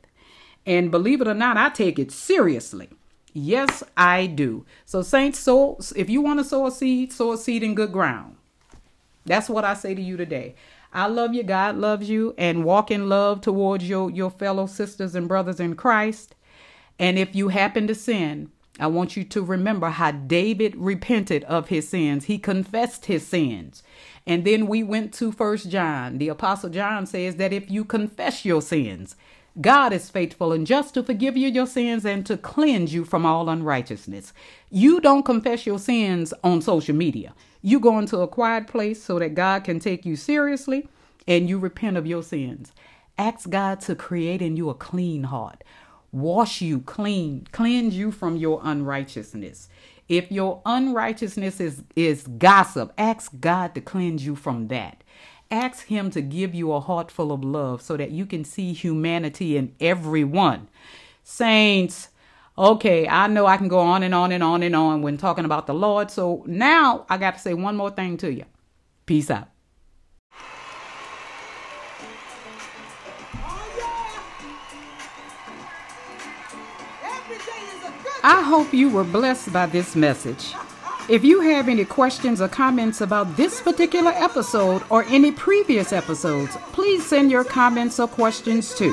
And 0.65 0.91
believe 0.91 1.21
it 1.21 1.29
or 1.29 1.35
not, 1.35 1.57
I 1.57 1.69
take 1.69 1.99
it 1.99 2.11
seriously. 2.11 2.89
Yes, 3.33 3.83
I 3.97 4.27
do. 4.27 4.65
So, 4.85 5.03
saints, 5.03 5.39
so 5.39 5.79
if 5.95 6.09
you 6.09 6.23
want 6.23 6.41
to 6.41 6.45
sow 6.45 6.67
a 6.67 6.71
seed, 6.71 7.13
sow 7.13 7.33
a 7.33 7.39
seed 7.39 7.63
in 7.63 7.75
good 7.75 7.93
ground. 7.93 8.37
That's 9.27 9.51
what 9.51 9.65
I 9.65 9.75
say 9.75 9.95
to 9.95 10.01
you 10.03 10.17
today. 10.17 10.55
I 10.93 11.07
love 11.09 11.35
you, 11.35 11.43
God 11.43 11.77
loves 11.77 12.09
you, 12.09 12.35
and 12.39 12.65
walk 12.65 12.91
in 12.91 13.09
love 13.09 13.43
towards 13.43 13.89
your, 13.89 14.11
your 14.11 14.31
fellow 14.31 14.67
sisters 14.67 15.15
and 15.15 15.29
brothers 15.29 15.61
in 15.61 15.77
Christ. 15.77 16.35
And 16.99 17.19
if 17.19 17.35
you 17.37 17.49
happen 17.49 17.87
to 17.89 17.95
sin, 17.95 18.51
I 18.79 18.89
want 18.89 19.17
you 19.17 19.25
to 19.25 19.43
remember 19.43 19.89
how 19.89 20.11
David 20.11 20.77
repented 20.77 21.45
of 21.45 21.69
his 21.69 21.89
sins. 21.89 22.27
He 22.27 22.39
confessed 22.39 23.07
his 23.07 23.27
sins. 23.27 23.83
And 24.27 24.45
then 24.45 24.67
we 24.67 24.83
went 24.83 25.15
to 25.15 25.33
First 25.33 25.71
John. 25.71 26.19
The 26.19 26.29
Apostle 26.29 26.71
John 26.71 27.07
says 27.07 27.37
that 27.37 27.53
if 27.53 27.71
you 27.71 27.85
confess 27.85 28.45
your 28.45 28.61
sins, 28.61 29.17
God 29.59 29.95
is 29.95 30.11
faithful 30.11 30.53
and 30.53 30.67
just 30.67 30.93
to 30.95 31.03
forgive 31.03 31.37
you 31.37 31.49
your 31.49 31.67
sins 31.67 32.05
and 32.05 32.27
to 32.27 32.37
cleanse 32.37 32.93
you 32.93 33.07
from 33.07 33.25
all 33.25 33.49
unrighteousness. 33.49 34.35
You 34.69 35.01
don't 35.01 35.25
confess 35.25 35.65
your 35.65 35.79
sins 35.79 36.35
on 36.45 36.61
social 36.61 36.95
media. 36.95 37.35
You 37.63 37.81
go 37.81 37.99
into 37.99 38.19
a 38.19 38.29
quiet 38.29 38.67
place 38.67 39.03
so 39.03 39.19
that 39.19 39.35
God 39.35 39.65
can 39.65 39.81
take 39.81 40.05
you 40.05 40.17
seriously 40.17 40.89
and 41.27 41.49
you 41.49 41.59
repent 41.59 41.97
of 41.97 42.07
your 42.07 42.23
sins. 42.23 42.73
Ask 43.17 43.49
God 43.49 43.81
to 43.83 43.95
create 43.95 44.43
in 44.43 44.59
you 44.59 44.69
a 44.69 44.75
clean 44.75 45.23
heart, 45.25 45.65
wash 46.13 46.61
you 46.61 46.81
clean, 46.81 47.47
cleanse 47.53 47.97
you 47.97 48.11
from 48.11 48.37
your 48.37 48.61
unrighteousness. 48.63 49.69
If 50.09 50.31
your 50.31 50.63
unrighteousness 50.65 51.61
is, 51.61 51.83
is 51.97 52.27
gossip, 52.27 52.93
ask 52.97 53.33
God 53.41 53.75
to 53.75 53.81
cleanse 53.81 54.25
you 54.25 54.37
from 54.37 54.69
that. 54.69 55.03
Ask 55.51 55.87
Him 55.87 56.11
to 56.11 56.21
give 56.21 56.55
you 56.55 56.73
a 56.73 56.81
heart 56.81 57.11
full 57.11 57.33
of 57.33 57.45
love 57.45 57.83
so 57.83 57.97
that 57.97 58.11
you 58.11 58.27
can 58.27 58.45
see 58.45 58.73
humanity 58.73 59.57
in 59.57 59.75
everyone. 59.81 60.69
Saints, 61.23 62.09
okay, 62.57 63.09
I 63.09 63.27
know 63.27 63.47
I 63.47 63.57
can 63.57 63.69
go 63.69 63.81
on 63.81 64.03
and 64.03 64.15
on 64.15 64.33
and 64.33 64.43
on 64.43 64.63
and 64.63 64.77
on 64.77 65.03
when 65.03 65.19
talking 65.19 65.45
about 65.45 65.67
the 65.67 65.75
Lord. 65.75 66.11
So 66.11 66.45
now 66.47 67.05
I 67.09 67.17
got 67.17 67.35
to 67.35 67.41
say 67.41 67.55
one 67.55 67.77
more 67.77 67.91
thing 67.91 68.17
to 68.19 68.33
you. 68.33 68.45
Peace 69.07 69.31
out. 69.31 69.49
I 78.23 78.43
hope 78.43 78.73
you 78.73 78.89
were 78.89 79.05
blessed 79.05 79.53
by 79.53 79.67
this 79.67 79.95
message. 79.95 80.55
If 81.09 81.25
you 81.25 81.41
have 81.41 81.69
any 81.69 81.85
questions 81.85 82.41
or 82.41 82.49
comments 82.49 83.01
about 83.01 83.37
this 83.37 83.61
particular 83.61 84.11
episode 84.11 84.83
or 84.91 85.05
any 85.05 85.31
previous 85.31 85.93
episodes, 85.93 86.57
please 86.73 87.07
send 87.07 87.31
your 87.31 87.45
comments 87.45 88.01
or 88.01 88.09
questions 88.09 88.75
to 88.77 88.93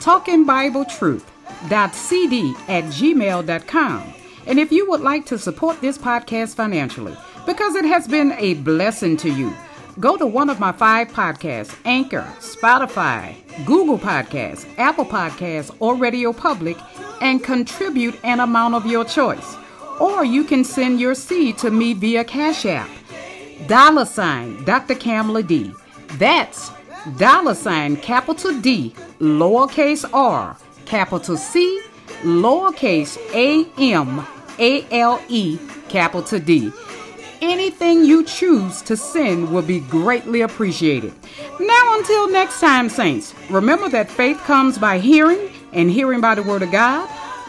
talkingbibletruth.cd 0.00 2.54
at 2.68 2.84
gmail.com. 2.84 4.14
And 4.46 4.58
if 4.58 4.72
you 4.72 4.88
would 4.88 5.00
like 5.00 5.26
to 5.26 5.38
support 5.38 5.80
this 5.82 5.98
podcast 5.98 6.54
financially, 6.54 7.16
because 7.44 7.74
it 7.74 7.84
has 7.84 8.08
been 8.08 8.32
a 8.38 8.54
blessing 8.54 9.18
to 9.18 9.30
you, 9.30 9.52
go 10.00 10.16
to 10.16 10.26
one 10.26 10.48
of 10.48 10.58
my 10.60 10.72
five 10.72 11.08
podcasts 11.08 11.76
Anchor, 11.84 12.26
Spotify, 12.38 13.34
Google 13.66 13.98
Podcasts, 13.98 14.66
Apple 14.78 15.04
Podcasts, 15.04 15.74
or 15.80 15.96
Radio 15.96 16.32
Public 16.32 16.78
and 17.20 17.42
contribute 17.42 18.18
an 18.24 18.40
amount 18.40 18.74
of 18.74 18.86
your 18.86 19.04
choice. 19.04 19.56
Or 20.00 20.24
you 20.24 20.44
can 20.44 20.64
send 20.64 21.00
your 21.00 21.14
seed 21.14 21.58
to 21.58 21.70
me 21.70 21.94
via 21.94 22.24
Cash 22.24 22.66
App. 22.66 22.88
Dollar 23.66 24.04
sign 24.04 24.64
Dr. 24.64 24.94
Kamala 24.94 25.42
D. 25.42 25.72
That's 26.18 26.70
dollar 27.16 27.54
sign 27.54 27.96
capital 27.96 28.60
D, 28.60 28.94
lowercase 29.20 30.08
r, 30.12 30.56
capital 30.84 31.36
C, 31.36 31.80
lowercase 32.22 33.16
a 33.32 33.66
m 33.78 34.26
a 34.58 34.86
l 34.90 35.20
e, 35.28 35.58
capital 35.88 36.38
D. 36.38 36.72
Anything 37.42 38.04
you 38.04 38.24
choose 38.24 38.80
to 38.82 38.96
send 38.96 39.52
will 39.52 39.62
be 39.62 39.80
greatly 39.80 40.40
appreciated. 40.40 41.12
Now, 41.60 41.98
until 41.98 42.30
next 42.30 42.60
time, 42.60 42.88
Saints, 42.88 43.34
remember 43.50 43.88
that 43.90 44.10
faith 44.10 44.38
comes 44.38 44.78
by 44.78 44.98
hearing 44.98 45.50
and 45.76 45.90
hearing 45.90 46.20
by 46.20 46.34
the 46.34 46.42
Word 46.42 46.62
of 46.62 46.72
God. 46.72 47.08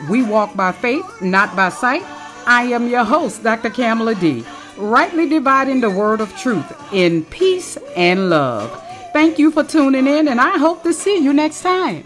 We 0.09 0.21
walk 0.21 0.55
by 0.55 0.71
faith, 0.71 1.21
not 1.21 1.55
by 1.55 1.69
sight. 1.69 2.03
I 2.45 2.63
am 2.63 2.87
your 2.87 3.03
host, 3.03 3.41
Dr. 3.41 3.71
Kamala 3.71 4.13
D., 4.13 4.45
rightly 4.77 5.27
dividing 5.27 5.81
the 5.81 5.89
Word 5.89 6.21
of 6.21 6.37
truth 6.37 6.71
in 6.93 7.25
peace 7.25 7.77
and 7.95 8.29
love. 8.29 8.69
Thank 9.13 9.39
you 9.39 9.49
for 9.49 9.63
tuning 9.63 10.05
in, 10.05 10.27
and 10.27 10.39
I 10.39 10.57
hope 10.59 10.83
to 10.83 10.93
see 10.93 11.17
you 11.17 11.33
next 11.33 11.63
time. 11.63 12.03